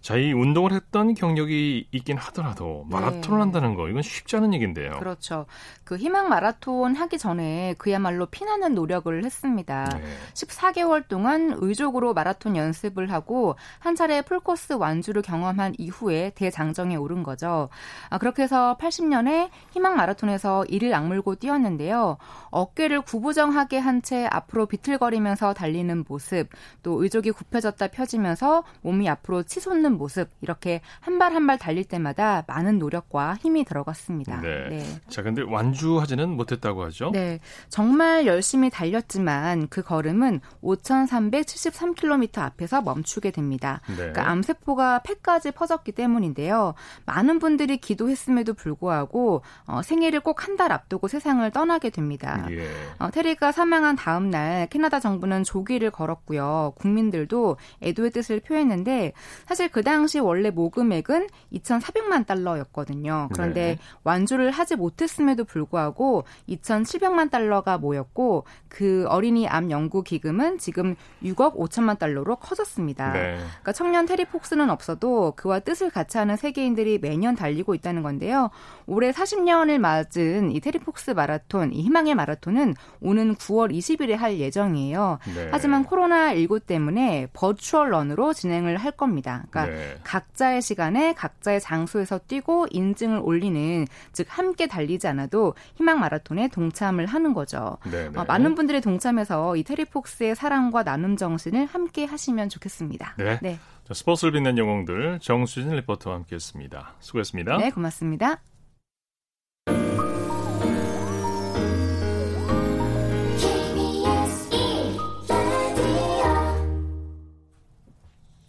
[0.00, 3.42] 자, 이 운동을 했던 경력이 있긴 하더라도 마라톤을 네.
[3.42, 4.98] 한다는 거 이건 쉽지 않은 얘기인데요.
[4.98, 5.46] 그렇죠.
[5.84, 9.84] 그 희망 마라톤 하기 전에 그야말로 피나는 노력을 했습니다.
[9.84, 10.04] 네.
[10.34, 17.68] 14개월 동안 의족으로 마라톤 연습을 하고 한 차례 풀코스 완주를 경험한 이후에 대장정에 오른 거죠.
[18.10, 22.18] 아, 그렇게 해서 80년에 희망 마라톤에서 이를 악물고 뛰었는데요.
[22.50, 26.48] 어깨를 구부정하게 한 채 앞으로 비틀거리면서 달리는 모습,
[26.82, 32.44] 또 의족이 굽혀졌다 펴지면서 몸이 앞으로 치솟는 모습, 이렇게 한 발 한 발 달릴 때마다
[32.46, 34.40] 많은 노력과 힘이 들어갔습니다.
[34.40, 34.84] 네.
[35.08, 37.10] 자, 근데 완주하지는 못했다고 하죠?
[37.12, 43.80] 네, 정말 열심히 달렸지만 그 걸음은 5,373km 앞에서 멈추게 됩니다.
[43.88, 43.96] 네.
[43.96, 46.74] 그러니까 암세포가 폐까지 퍼졌기 때문인데요.
[47.06, 52.46] 많은 분들이 기도했음에도 불구하고 어, 생일을 꼭한 달 앞두고 세상을 떠나게 됩니다.
[52.50, 52.68] 예.
[52.98, 56.43] 어, 테리가 사망한 다음 날 캐나다 정부는 조기를 걸었고요.
[56.76, 59.12] 국민들도 애도의 뜻을 표했는데
[59.46, 63.28] 사실 그 당시 원래 모금액은 2,400만 달러였거든요.
[63.32, 63.78] 그런데 네.
[64.02, 71.98] 완주를 하지 못했음에도 불구하고 2,700만 달러가 모였고 그 어린이 암 연구 기금은 지금 6억 5천만
[71.98, 73.12] 달러로 커졌습니다.
[73.12, 73.36] 네.
[73.36, 78.50] 그러니까 청년 테리 폭스는 없어도 그와 뜻을 같이 하는 세계인들이 매년 달리고 있다는 건데요.
[78.86, 85.18] 올해 40년을 맞은 이 테리 폭스 마라톤, 이 희망의 마라톤은 오는 9월 20일에 할 예정이에요.
[85.34, 85.48] 네.
[85.50, 89.44] 하지만 코로나 19 때문에 버추얼 런으로 진행을 할 겁니다.
[89.50, 89.98] 그러니까 네.
[90.04, 97.34] 각자의 시간에 각자의 장소에서 뛰고 인증을 올리는 즉 함께 달리지 않아도 희망 마라톤에 동참을 하는
[97.34, 97.78] 거죠.
[97.84, 98.18] 네, 네.
[98.18, 103.14] 어, 많은 분들이 동참해서 이 테리폭스의 사랑과 나눔 정신을 함께 하시면 좋겠습니다.
[103.18, 103.38] 네.
[103.42, 106.94] 네, 자, 스포츠를 빛낸 영웅들 정수진 리포터와 함께했습니다.
[107.00, 107.56] 수고했습니다.
[107.58, 108.40] 네, 고맙습니다.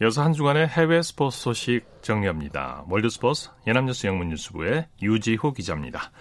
[0.05, 2.83] 이어서 한 주간의 해외 스포츠 소식 정리합니다.
[2.91, 6.11] 월드스포츠 연합뉴스 영문뉴스부의 유지호 기자입니다.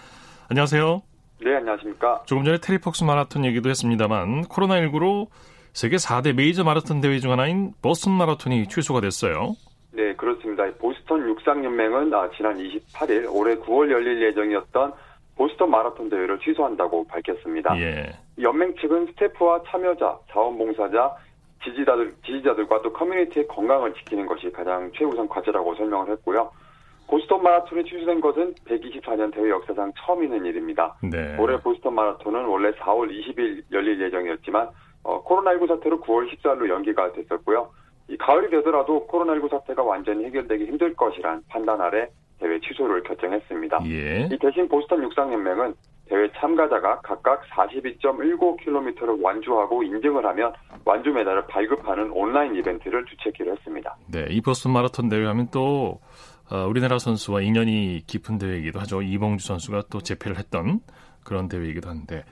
[0.49, 1.03] 안녕하세요.
[1.43, 2.23] 네, 안녕하십니까.
[2.25, 5.27] 조금 전에 테리폭스 마라톤 얘기도 했습니다만 코로나19로
[5.75, 9.55] 세계 4대 메이저 마라톤 대회 중 하나인 보스턴 마라톤이 취소가 됐어요.
[9.93, 10.65] 네, 그렇습니다.
[10.79, 14.95] 보스턴 육상연맹은 아, 지난 28일 올해 9월 열릴 예정이었던
[15.37, 17.79] 보스턴 마라톤 대회를 취소한다고 밝혔습니다.
[17.79, 18.19] 예.
[18.41, 21.17] 연맹 측은 스태프와 참여자, 자원봉사자,
[21.65, 26.51] 지지자들, 지지자들과 또 커뮤니티의 건강을 지키는 것이 가장 최우선 과제라고 설명을 했고요.
[27.07, 30.97] 보스턴 마라톤이 취소된 것은 124년 대회 역사상 처음 있는 일입니다.
[31.03, 31.37] 네.
[31.39, 34.69] 올해 보스턴 마라톤은 원래 4월 20일 열릴 예정이었지만
[35.03, 37.71] 어, 코로나19 사태로 9월 14일로 연기가 됐었고요.
[38.09, 43.81] 이 가을이 되더라도 코로나19 사태가 완전히 해결되기 힘들 것이란 판단 아래 대회 취소를 결정했습니다.
[43.87, 44.29] 예.
[44.31, 45.75] 이 대신 보스턴 육상연맹은
[46.09, 50.53] 대회 참가자가 각각 42.19km를 완주하고 인증을 하면
[50.85, 53.97] 완주 메달을 발급하는 온라인 이벤트를 주최키로 했습니다.
[54.09, 56.01] 네, 이 보스턴 마라톤 대회 하면 또
[56.51, 59.01] 어, 우리나라 선수와 인연이 깊은 대회이기도 하죠.
[59.03, 60.81] 이봉주 선수가 또 재패를 했던
[61.25, 62.23] 그런 대회이기도 한데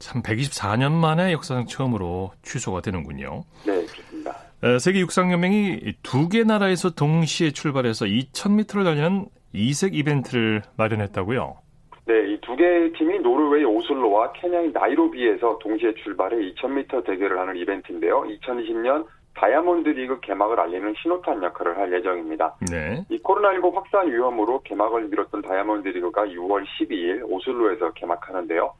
[0.00, 3.44] 참 124년 만에 역사상 처음으로 취소가 되는군요.
[3.64, 4.36] 네, 그렇습니다.
[4.80, 11.61] 세계 육상연맹이 두 개 나라에서 동시에 출발해서 2,000m를 달리는 이색 이벤트를 마련했다고요?
[12.04, 18.22] 네, 이 두 개의 팀이 노르웨이 오슬로와 케냐의 나이로비에서 동시에 출발해 2,000m 대결을 하는 이벤트인데요.
[18.22, 22.56] 2020년 다이아몬드 리그 개막을 알리는 신호탄 역할을 할 예정입니다.
[22.70, 23.04] 네.
[23.08, 28.74] 이 코로나19 확산 위험으로 개막을 미뤘던 다이아몬드 리그가 6월 12일 오슬로에서 개막하는데요.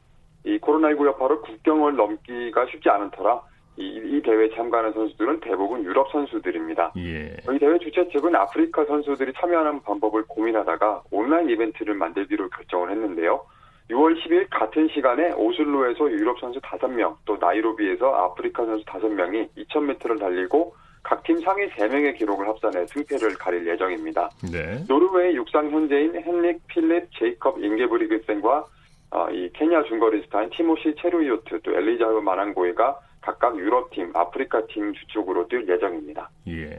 [0.45, 3.41] 이 코로나19 여파로 국경을 넘기가 쉽지 않은 터라
[3.77, 6.93] 이, 이 대회에 참가하는 선수들은 대부분 유럽 선수들입니다.
[6.97, 7.35] 예.
[7.51, 13.43] 이 대회 주최 측은 아프리카 선수들이 참여하는 방법을 고민하다가 온라인 이벤트를 만들기로 결정을 했는데요.
[13.89, 20.75] 6월 10일 같은 시간에 오슬로에서 유럽 선수 5명, 또 나이로비에서 아프리카 선수 5명이 2000m를 달리고
[21.03, 24.29] 각 팀 상위 3명의 기록을 합산해 승패를 가릴 예정입니다.
[24.51, 24.83] 네.
[24.87, 28.65] 노르웨이 육상 현재인 헨릭 필립 제이컵 잉게브리그센과
[29.11, 35.47] 어, 이 케냐 중거리 스타인 티모시 체루이오트 또 엘리자흐 마난고이가 각각 유럽팀, 아프리카 팀 주축으로
[35.47, 36.29] 뛸 예정입니다.
[36.49, 36.77] 예.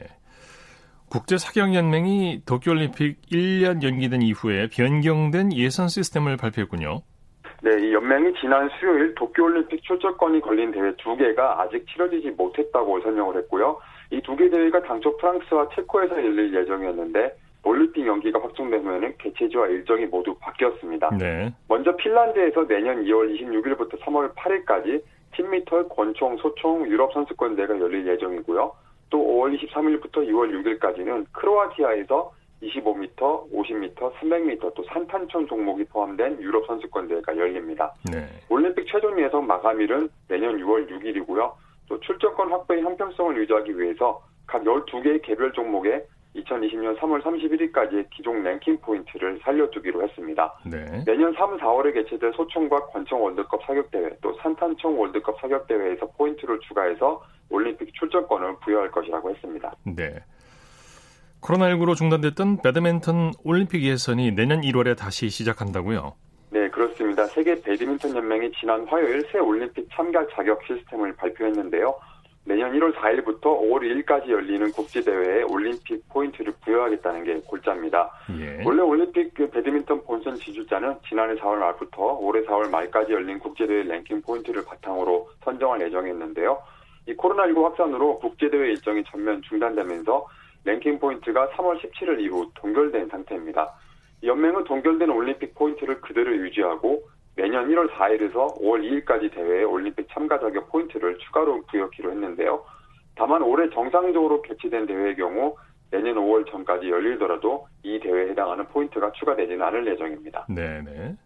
[1.10, 7.02] 국제사경연맹이 도쿄 올림픽 1년 연기된 이후에 변경된 예선 시스템을 발표했군요.
[7.62, 13.00] 네, 이 연맹이 지난 수요일 도쿄 올림픽 출전권이 걸린 대회 두 개가 아직 치러지지 못했다고
[13.00, 13.78] 설명을 했고요.
[14.10, 20.34] 이 두 개 대회가 당초 프랑스와 체코에서 열릴 예정이었는데 올림픽 연기가 확정되면 개최지와 일정이 모두
[20.40, 21.16] 바뀌었습니다.
[21.18, 21.52] 네.
[21.68, 25.00] 먼저 핀란드에서 내년 2월 26일부터 3월 8일까지
[25.36, 28.72] 10m 권총, 소총 유럽 선수권 대회가 열릴 예정이고요.
[29.10, 37.08] 또 5월 23일부터 6월 6일까지는 크로아티아에서 25m, 50m, 300m 또 산탄총 종목이 포함된 유럽 선수권
[37.08, 37.92] 대회가 열립니다.
[38.10, 38.26] 네.
[38.48, 41.52] 올림픽 최종 예선 마감일은 내년 6월 6일이고요.
[41.88, 46.04] 또 출전권 확보의 형평성을 유지하기 위해서 각 12개의 개별 종목에
[46.36, 50.52] 2020년 3월 31일까지의 기존 랭킹 포인트를 살려두기로 했습니다.
[50.66, 51.04] 네.
[51.04, 57.92] 내년 3, 4월에 개최될 소총과 권총 월드컵 사격대회 또 산탄총 월드컵 사격대회에서 포인트를 추가해서 올림픽
[57.94, 59.72] 출전권을 부여할 것이라고 했습니다.
[59.84, 60.14] 네.
[61.40, 66.14] 코로나19로 중단됐던 배드민턴 올림픽 예선이 내년 1월에 다시 시작한다고요?
[66.50, 67.26] 네, 그렇습니다.
[67.26, 71.94] 세계 배드민턴 연맹이 지난 화요일 새 올림픽 참가 자격 시스템을 발표했는데요.
[72.46, 78.10] 내년 1월 4일부터 5월 2일까지 열리는 국제대회에 올림픽 포인트를 부여하겠다는 게 골자입니다.
[78.38, 78.62] 예.
[78.64, 84.22] 원래 올림픽 그 배드민턴 본선 진출자는 지난해 4월 말부터 올해 4월 말까지 열린 국제대회 랭킹
[84.22, 86.62] 포인트를 바탕으로 선정할 예정이었는데요.
[87.06, 90.26] 이 코로나19 확산으로 국제대회 일정이 전면 중단되면서
[90.64, 93.72] 랭킹 포인트가 3월 17일 이후 동결된 상태입니다.
[94.22, 97.02] 연맹은 동결된 올림픽 포인트를 그대로 유지하고
[97.36, 102.64] 내년 1월 4일에서 5월 2일까지 대회에 올림픽 참가 자격 포인트를 추가로 부여키로 했는데요.
[103.16, 105.56] 다만 올해 정상적으로 개최된 대회의 경우
[105.90, 110.46] 내년 5월 전까지 열리더라도 이 대회에 해당하는 포인트가 추가되지는 않을 예정입니다.
[110.48, 111.16] 네네.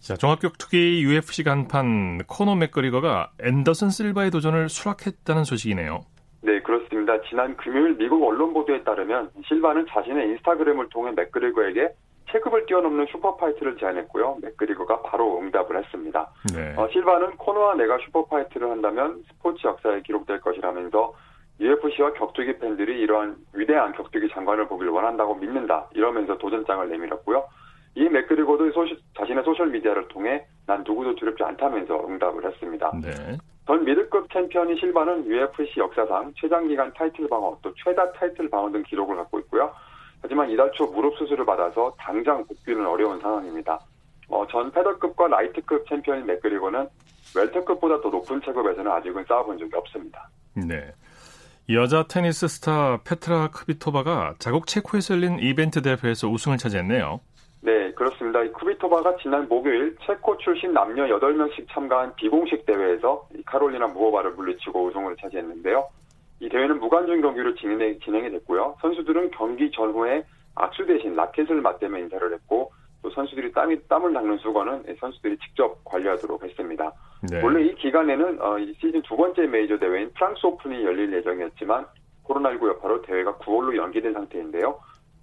[0.00, 6.00] 자, 종합격투기 UFC 간판 코너 맥그리거가 앤더슨 실바의 도전을 수락했다는 소식이네요.
[6.42, 7.20] 네, 그렇습니다.
[7.22, 11.88] 지난 금요일 미국 언론 보도에 따르면 실바는 자신의 인스타그램을 통해 맥그리거에게
[12.30, 14.38] 체급을 뛰어넘는 슈퍼파이트를 제안했고요.
[14.42, 16.30] 맥그리거가 바로 응답을 했습니다.
[16.54, 16.74] 네.
[16.76, 21.14] 어, 실바는 코너와 내가 슈퍼파이트를 한다면 스포츠 역사에 기록될 것이라면서
[21.60, 25.88] UFC와 격투기 팬들이 이러한 위대한 격투기 장관을 보길 원한다고 믿는다.
[25.94, 27.44] 이러면서 도전장을 내밀었고요.
[27.94, 32.92] 이 맥그리거도 소시, 자신의 소셜미디어를 통해 난 누구도 두렵지 않다면서 응답을 했습니다.
[33.02, 33.38] 네.
[33.66, 39.16] 전 미들급 챔피언인 실바는 UFC 역사상 최장기간 타이틀 방어 또 최다 타이틀 방어 등 기록을
[39.16, 39.72] 갖고 있고요.
[40.22, 43.78] 하지만 이달 초 무릎 수술을 받아서 당장 복귀는 어려운 상황입니다.
[44.28, 46.86] 어, 전 페더급과 라이트급 챔피언인 맥그리거는
[47.34, 50.28] 웰터급보다 더 높은 체급에서는 아직은 싸워본 적이 없습니다.
[50.54, 50.92] 네.
[51.70, 57.20] 여자 테니스 스타 페트라 크비토바가 자국 체코에서 열린 이벤트 대회에서 우승을 차지했네요.
[57.60, 58.42] 네, 그렇습니다.
[58.42, 65.16] 이 쿠비토바가 지난 목요일 체코 출신 남녀 8명씩 참가한 비공식 대회에서 카롤리나 무호바를 물리치고 우승을
[65.20, 65.86] 차지했는데요.
[66.40, 68.76] 이 대회는 무관중 경기로 진행, 진행이 됐고요.
[68.80, 70.24] 선수들은 경기 전후에
[70.54, 72.72] 악수 대신 라켓을 맞대며 인사를 했고
[73.02, 76.92] 또 선수들이 땀이, 땀을 닦는 수건은 선수들이 직접 관리하도록 했습니다.
[77.30, 77.40] 네.
[77.42, 81.86] 원래 이 기간에는 어, 이 시즌 두 번째 메이저 대회인 프랑스 오픈이 열릴 예정이었지만
[82.24, 84.78] 코로나19 여파로 대회가 9월로 연기된 상태인데요.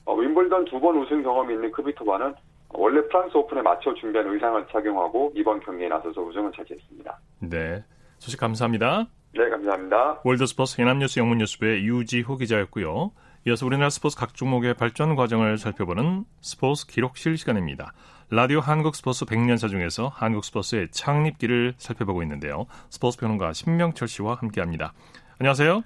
[0.06, 2.34] 어, 윈블던 두 번 우승 경험이 있는 크비토바는
[2.70, 7.20] 원래 프랑스 오픈에 맞춰 준비한 의상을 착용하고 이번 경기에 나서서 우승을 차지했습니다.
[7.40, 7.84] 네.
[8.20, 9.08] 소식 감사합니다.
[9.38, 10.22] 네, 감사합니다.
[10.24, 13.12] 월드스포츠 연합뉴스 영문뉴스부의 유지호 기자였고요.
[13.48, 17.92] 이어서 우리나라 스포츠 각 종목의 발전 과정을 살펴보는 스포츠 기록실 시간입니다.
[18.30, 22.66] 라디오 한국 스포츠 100년사 중에서 한국 스포츠의 창립기를 살펴보고 있는데요.
[22.90, 24.94] 스포츠 평론가 신명철 씨와 함께합니다.
[25.40, 25.84] 안녕하세요.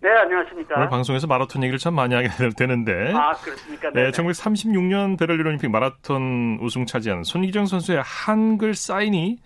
[0.00, 0.76] 네, 안녕하십니까.
[0.76, 3.12] 오늘 방송에서 마라톤 얘기를 참 많이 하게 되는데.
[3.14, 3.90] 아, 그렇습니까?
[3.90, 9.38] 네, 1936년 베를린 올림픽 마라톤 우승 차지한 손기정 선수의 한글 사인이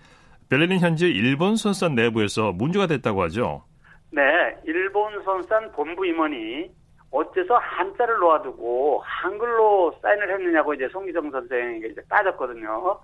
[0.48, 3.64] 베를린 현지 일본 선수단 내부에서 문제가 됐다고 하죠.
[4.10, 4.22] 네,
[4.64, 6.70] 일본 선수단 본부 임원이
[7.10, 12.98] 어째서 한자를 놓아두고 한글로 사인을 했느냐고 이제 송기정 선생에게 이제 따졌거든요.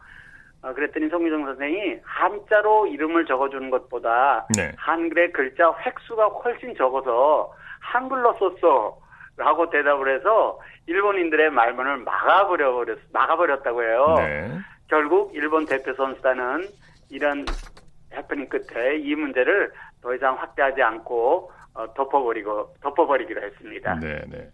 [0.63, 4.73] 어, 그랬더니 송기정 선생이 한자로 이름을 적어주는 것보다 네.
[4.77, 9.03] 한글의 글자 획수가 훨씬 적어서 한글로 썼어.
[9.37, 14.15] 라고 대답을 해서 일본인들의 말문을 막아버려 버렸, 막아버렸다고 해요.
[14.19, 14.59] 네.
[14.89, 16.69] 결국 일본 대표 선수단은
[17.13, 17.45] 이런
[18.15, 19.71] 해프닝 끝에 이 문제를
[20.03, 23.95] 더 이상 확대하지 않고 어, 덮어버리고 덮어버리기로 했습니다.
[24.01, 24.49] 네, 네.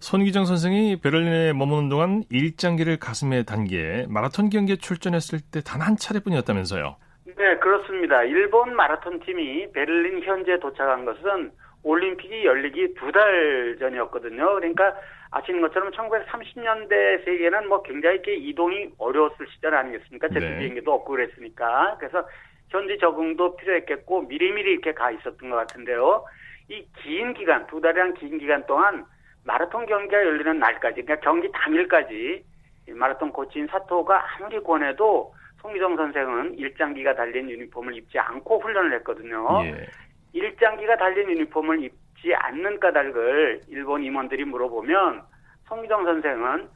[0.00, 6.96] 손기정 선생이 베를린에 머무는 동안 일장기를 가슴에 단기에 마라톤 경기에 출전했을 때 단 한 차례뿐이었다면서요.
[7.36, 8.22] 네, 그렇습니다.
[8.24, 14.54] 일본 마라톤 팀이 베를린 현지에 도착한 것은 올림픽이 열리기 두 달 전이었거든요.
[14.56, 14.94] 그러니까
[15.34, 20.28] 아시는 것처럼 1930년대 세계는 뭐 굉장히 이렇게 이동이 어려웠을 시절 아니겠습니까?
[20.28, 20.58] 제트 네.
[20.58, 21.96] 비행기도 없고 그랬으니까.
[21.98, 22.26] 그래서
[22.68, 26.24] 현지 적응도 필요했겠고 미리미리 이렇게 가 있었던 것 같은데요.
[26.68, 29.04] 이 긴 기간, 두 달이란 긴 기간 동안
[29.44, 32.44] 마라톤 경기가 열리는 날까지, 그러니까 경기 당일까지
[32.88, 39.46] 이 마라톤 코치인 사토가 아무리 권해도 송기정 선생은 일장기가 달린 유니폼을 입지 않고 훈련을 했거든요.
[39.64, 39.86] 예.
[40.32, 41.92] 일장기가 달린 유니폼을 입
[42.24, 45.22] 지 않는 까닭을 일본 임원들이 물어보면
[45.68, 46.68] 송기정 선생은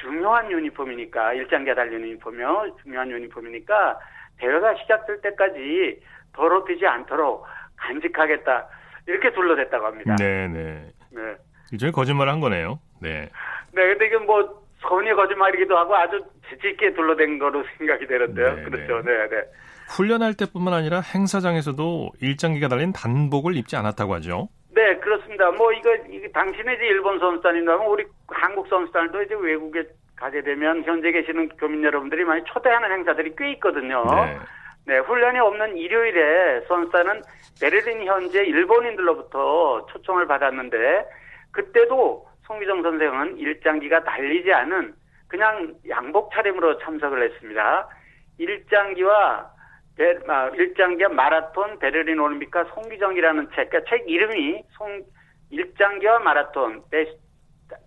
[0.00, 3.98] 중요한 유니폼이니까 일장기가 달린 유니폼이요 중요한 유니폼이니까
[4.38, 6.00] 대회가 시작될 때까지
[6.32, 7.44] 더럽히지 않도록
[7.76, 8.68] 간직하겠다
[9.06, 10.16] 이렇게 둘러댔다고 합니다.
[10.16, 10.92] 네, 네.
[11.10, 11.36] 네.
[11.72, 12.78] 일종의 거짓말을 한 거네요.
[13.00, 13.28] 네.
[13.72, 18.54] 네, 근데 이게 뭐 선의 거짓말이기도 하고 아주 재치있게 둘러댄 거로 생각이 되는데요.
[18.54, 19.02] 네, 그렇죠.
[19.02, 19.42] 네, 네.
[19.88, 24.48] 훈련할 때뿐만 아니라 행사장에서도 일장기가 달린 단복을 입지 않았다고 하죠.
[24.74, 25.50] 네, 그렇습니다.
[25.50, 29.84] 뭐 이거, 이거 당신의 이제 일본 선수단이라면 우리 한국 선수단도 이제 외국에
[30.16, 34.04] 가게 되면 현재 계시는 교민 여러분들이 많이 초대하는 행사들이 꽤 있거든요.
[34.04, 34.38] 네.
[34.84, 37.22] 네, 훈련이 없는 일요일에 선수단은
[37.60, 41.06] 베를린 현재 일본인들로부터 초청을 받았는데
[41.52, 44.94] 그때도 송기정 선생은 일장기가 달리지 않은
[45.28, 47.88] 그냥 양복 차림으로 참석을 했습니다.
[48.38, 49.50] 일장기와
[49.96, 55.02] 베- 아, 일장기와 마라톤 베를린 올림픽과 송기정이라는 책, 그러니까 책 이름이 송
[55.50, 57.06] 일장기와 마라톤 배,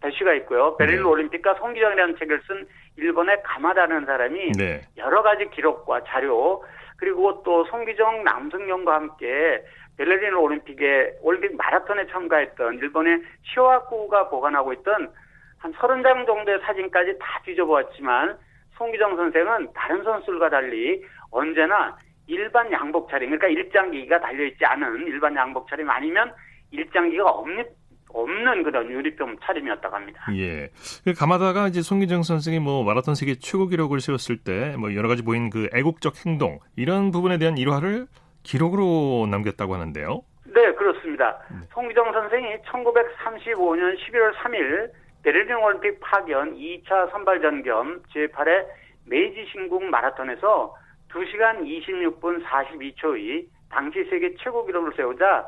[0.02, 0.76] 배시가 있고요.
[0.78, 1.08] 베를린 네.
[1.10, 4.82] 올림픽과 송기정이라는 책을 쓴 일본의 가마다는 사람이 네.
[4.98, 6.64] 여러 가지 기록과 자료
[6.98, 9.64] 그리고 또 송기정 남승용과 함께
[9.98, 15.12] 베를린 올림픽에 올림픽 마라톤에 참가했던 일본의 시와쿠가 보관하고 있던
[15.58, 18.38] 한 30장 정도의 사진까지 다 뒤져보았지만
[18.78, 21.04] 송기정 선생은 다른 선수들과 달리
[21.36, 26.34] 언제나 일반 양복 차림 그러니까 일장기가 달려있지 않은 일반 양복 차림 아니면
[26.72, 27.66] 일장기가 없는
[28.14, 30.26] 없는 그런 유니폼 차림이었다고 합니다.
[30.38, 30.70] 예.
[31.04, 35.22] 그 가마다가 이제 송기정 선생이 뭐 마라톤 세계 최고 기록을 세웠을 때 뭐 여러 가지
[35.22, 38.08] 보인 그 애국적 행동 이런 부분에 대한 일화를
[38.44, 40.22] 기록으로 남겼다고 하는데요.
[40.46, 41.38] 네, 그렇습니다.
[41.74, 44.92] 송기정 선생이 1935년 11월 3일
[45.24, 48.66] 베를린 올림픽 파견 2차 선발전 겸 제8회
[49.08, 50.74] 메이지 신궁 마라톤에서
[51.16, 55.48] 2시간 26분 42초의 당시 세계 최고 기록을 세우자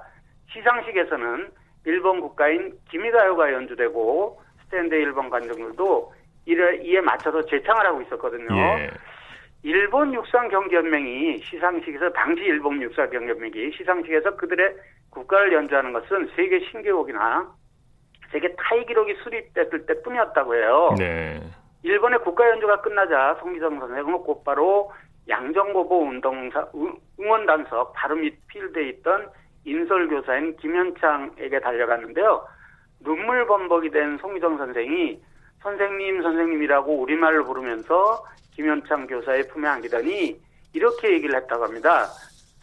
[0.52, 1.52] 시상식에서는
[1.86, 6.14] 일본 국가인 기미가요가 연주되고 스탠드 일본 관중들도
[6.46, 8.56] 이를 이에 맞춰서 재창을 하고 있었거든요.
[8.56, 8.90] 예.
[9.64, 14.76] 일본 육상 경기연맹이 시상식에서 당시 일본 육상 경기연맹이 시상식에서 그들의
[15.10, 17.52] 국가를 연주하는 것은 세계 신기록이나
[18.32, 20.96] 세계 타이 기록이 수립됐을 때뿐이었다고 해요.
[20.98, 21.42] 네.
[21.84, 24.92] 일본의 국가 연주가 끝나자 송기정 선생은 곧바로
[25.30, 29.30] 양정고보 운동사 응- 응원단석 바로 밑 필드에 있던
[29.66, 32.46] 인설교사인 김현창에게 달려갔는데요.
[33.02, 35.20] 눈물 범벅이 된 송기정 선생이
[35.62, 40.40] 선생님 선생님이라고 우리말을 부르면서 김현창 교사의 품에 안기더니
[40.74, 42.06] 이렇게 얘기를 했다고 합니다.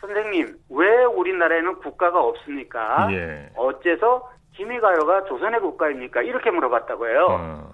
[0.00, 3.09] 선생님, 왜 우리나라에는 국가가 없습니까?
[3.12, 3.50] 예.
[3.57, 6.22] 어째서 김희가요가 조선의 국가입니까?
[6.22, 7.27] 이렇게 물어봤다고 해요.
[7.31, 7.73] 어.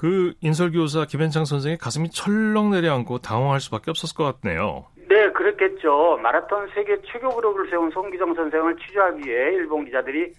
[0.00, 4.86] 그 인설교사 김현창 선생의 가슴이 철렁 내려앉고 당황할 수밖에 없었을 것 같네요.
[5.10, 6.16] 네, 그렇겠죠.
[6.22, 10.32] 마라톤 세계 최고 기록을 세운 송기정 선생을 취재하기 위해 일본 기자들이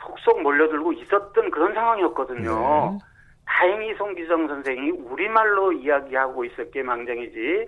[0.00, 2.98] 속속 몰려들고 있었던 그런 상황이었거든요.
[2.98, 2.98] 네.
[3.46, 7.66] 다행히 송기정 선생이 우리말로 이야기하고 있었기에 망정이지.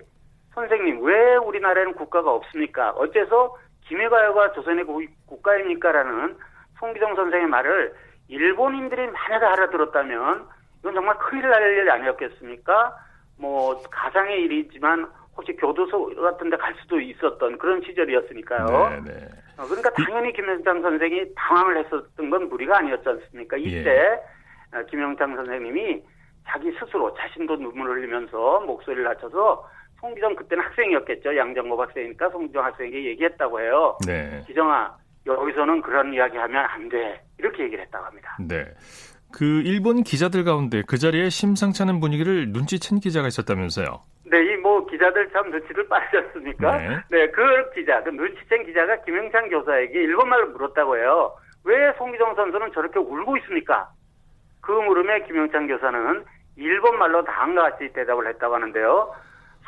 [0.55, 2.89] 선생님, 왜 우리나라에는 국가가 없습니까?
[2.97, 3.55] 어째서
[3.87, 5.89] 김해가요가 조선의 국- 국가입니까?
[5.93, 6.35] 라는
[6.81, 7.93] 송기정 선생의 말을
[8.27, 12.95] 일본인들이 만약에 알아들었다면 이건 정말 큰일 날 일 아니었겠습니까?
[13.37, 19.01] 뭐 가상의 일이지만 혹시 교도소 같은 데 갈 수도 있었던 그런 시절이었으니까요.
[19.05, 19.27] 네, 네.
[19.57, 23.57] 어, 그러니까 당연히 김영창 선생이 당황을 했었던 건 무리가 아니었지 않습니까?
[23.57, 24.77] 이때 예.
[24.77, 26.03] 어, 김영창 선생님이
[26.47, 29.69] 자기 스스로 자신도 눈물을 흘리면서 목소리를 낮춰서
[30.01, 31.35] 송기정 그때는 학생이었겠죠.
[31.37, 33.97] 양정법 학생이니까 송기정 학생에게 얘기했다고 해요.
[34.07, 34.43] 네.
[34.47, 37.21] 기정아 여기서는 그런 이야기 하면 안 돼.
[37.37, 38.37] 이렇게 얘기를 했다고 합니다.
[38.39, 38.65] 네.
[39.31, 44.01] 그 일본 기자들 가운데 그 자리에 심상치 않은 분위기를 눈치챈 기자가 있었다면서요.
[44.25, 46.77] 네, 이 뭐 기자들 참 눈치를 빠르지 않습니까?
[47.09, 47.29] 네.
[47.31, 51.33] 그 기자, 그 눈치챈 기자가 김영찬 교사에게 일본말로 물었다고 해요.
[51.63, 53.89] 왜 송기정 선수는 저렇게 울고 있습니까?
[54.61, 56.23] 그 물음에 김영찬 교사는
[56.57, 59.13] 일본말로 다음과 같이 대답을 했다고 하는데요.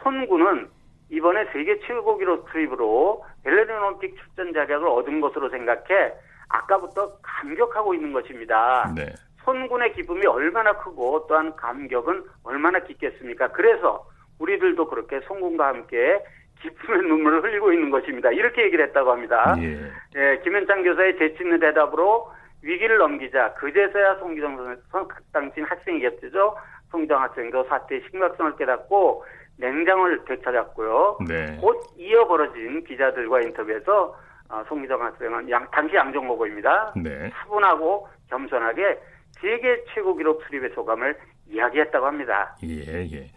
[0.03, 0.69] 손구는
[1.09, 6.13] 이번에 세계 최고 기록 투입으로 벨레린 올림픽 출전 자격을 얻은 것으로 생각해
[6.49, 8.91] 아까부터 감격하고 있는 것입니다.
[8.95, 9.05] 네.
[9.43, 13.49] 손군의 기쁨이 얼마나 크고 또한 감격은 얼마나 깊겠습니까?
[13.49, 14.05] 그래서
[14.39, 16.19] 우리들도 그렇게 손군과 함께
[16.61, 18.31] 기쁨의 눈물을 흘리고 있는 것입니다.
[18.31, 19.55] 이렇게 얘기를 했다고 합니다.
[19.59, 19.91] 예.
[20.15, 22.31] 예, 김현창 교사의 재치 있는 대답으로
[22.61, 26.55] 위기를 넘기자 그제서야 송기정 선수 당신 학생이었죠.
[26.91, 29.25] 송기정 학생도 사태의 심각성을 깨닫고
[29.57, 31.17] 냉정을 되찾았고요.
[31.27, 31.57] 네.
[31.59, 34.15] 곧 이어 벌어진 기자들과 인터뷰에서
[34.49, 36.93] 어, 송기정 학생은 양, 당시 양정모고입니다.
[36.97, 37.31] 네.
[37.33, 38.99] 차분하고 겸손하게
[39.41, 41.17] 세계 최고 기록 수립의 소감을
[41.49, 42.55] 이야기했다고 합니다.
[42.63, 43.27] 예, 예.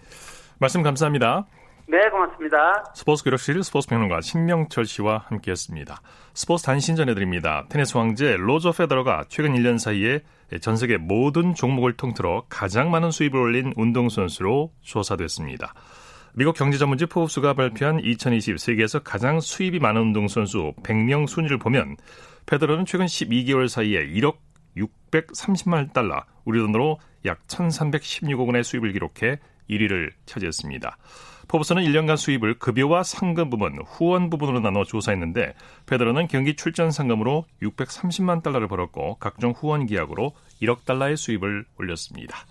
[0.60, 1.46] 말씀 감사합니다.
[1.86, 2.84] 네, 고맙습니다.
[2.94, 6.00] 스포츠 기록실 스포츠 평론가 신명철 씨와 함께했습니다.
[6.32, 7.66] 스포츠 단신 전해드립니다.
[7.68, 10.20] 테니스 황제 로저 페더러가 최근 1년 사이에
[10.60, 15.74] 전 세계 모든 종목을 통틀어 가장 많은 수입을 올린 운동선수로 조사됐습니다.
[16.32, 21.96] 미국 경제전문지 포브스가 발표한 2020 세계에서 가장 수입이 많은 운동선수 100명 순위를 보면
[22.46, 24.36] 페더러는 최근 12개월 사이에 1억
[24.76, 29.38] 630만 달러, 우리 돈으로 약 1,316억 원의 수입을 기록해
[29.70, 30.96] 1위를 차지했습니다.
[31.48, 35.54] 포브스는 1년간 수입을 급여와 상금 부분, 후원 부분으로 나눠 조사했는데
[35.86, 42.46] 페더러는 경기 출전 상금으로 630만 달러를 벌었고 각종 후원 계약으로 1억 달러의 수입을 올렸습니다.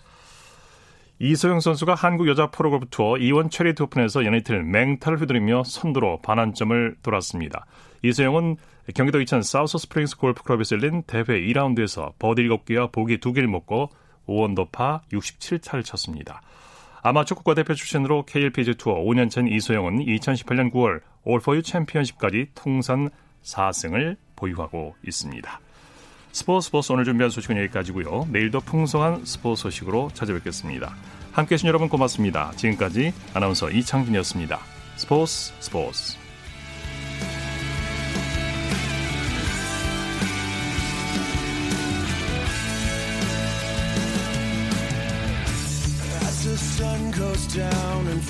[1.19, 7.65] 이소영 선수가 한국 여자 프로골프 투어 E1 채리티 오픈에서 연이틀 맹타를 휘두르며 선두로 반환점을 돌았습니다.
[8.03, 8.57] 이소영은
[8.95, 13.89] 경기도 이천 사우스 스프링스 골프클럽에서 열린 대회 2라운드에서 버디 7개와 보기 2개를 묶어
[14.27, 16.41] 5언더파 67타를 쳤습니다.
[17.01, 23.09] 아마추어 국가대표 출신으로 KLPGA 투어 5년차 이소영은 2018년 9월 올포유 챔피언십까지 통산
[23.43, 25.59] 4승을 보유하고 있습니다.
[26.31, 28.27] 스포츠 스포츠 오늘 준비한 소식은 여기까지고요.
[28.31, 30.95] 내일도 풍성한 스포츠 소식으로 찾아뵙겠습니다.
[31.31, 32.51] 함께해 주신 여러분 고맙습니다.
[32.55, 34.59] 지금까지 아나운서 이창진이었습니다.
[34.95, 36.22] 스포츠 스포츠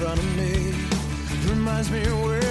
[0.03, 0.73] front of me,
[1.49, 2.42] reminds me where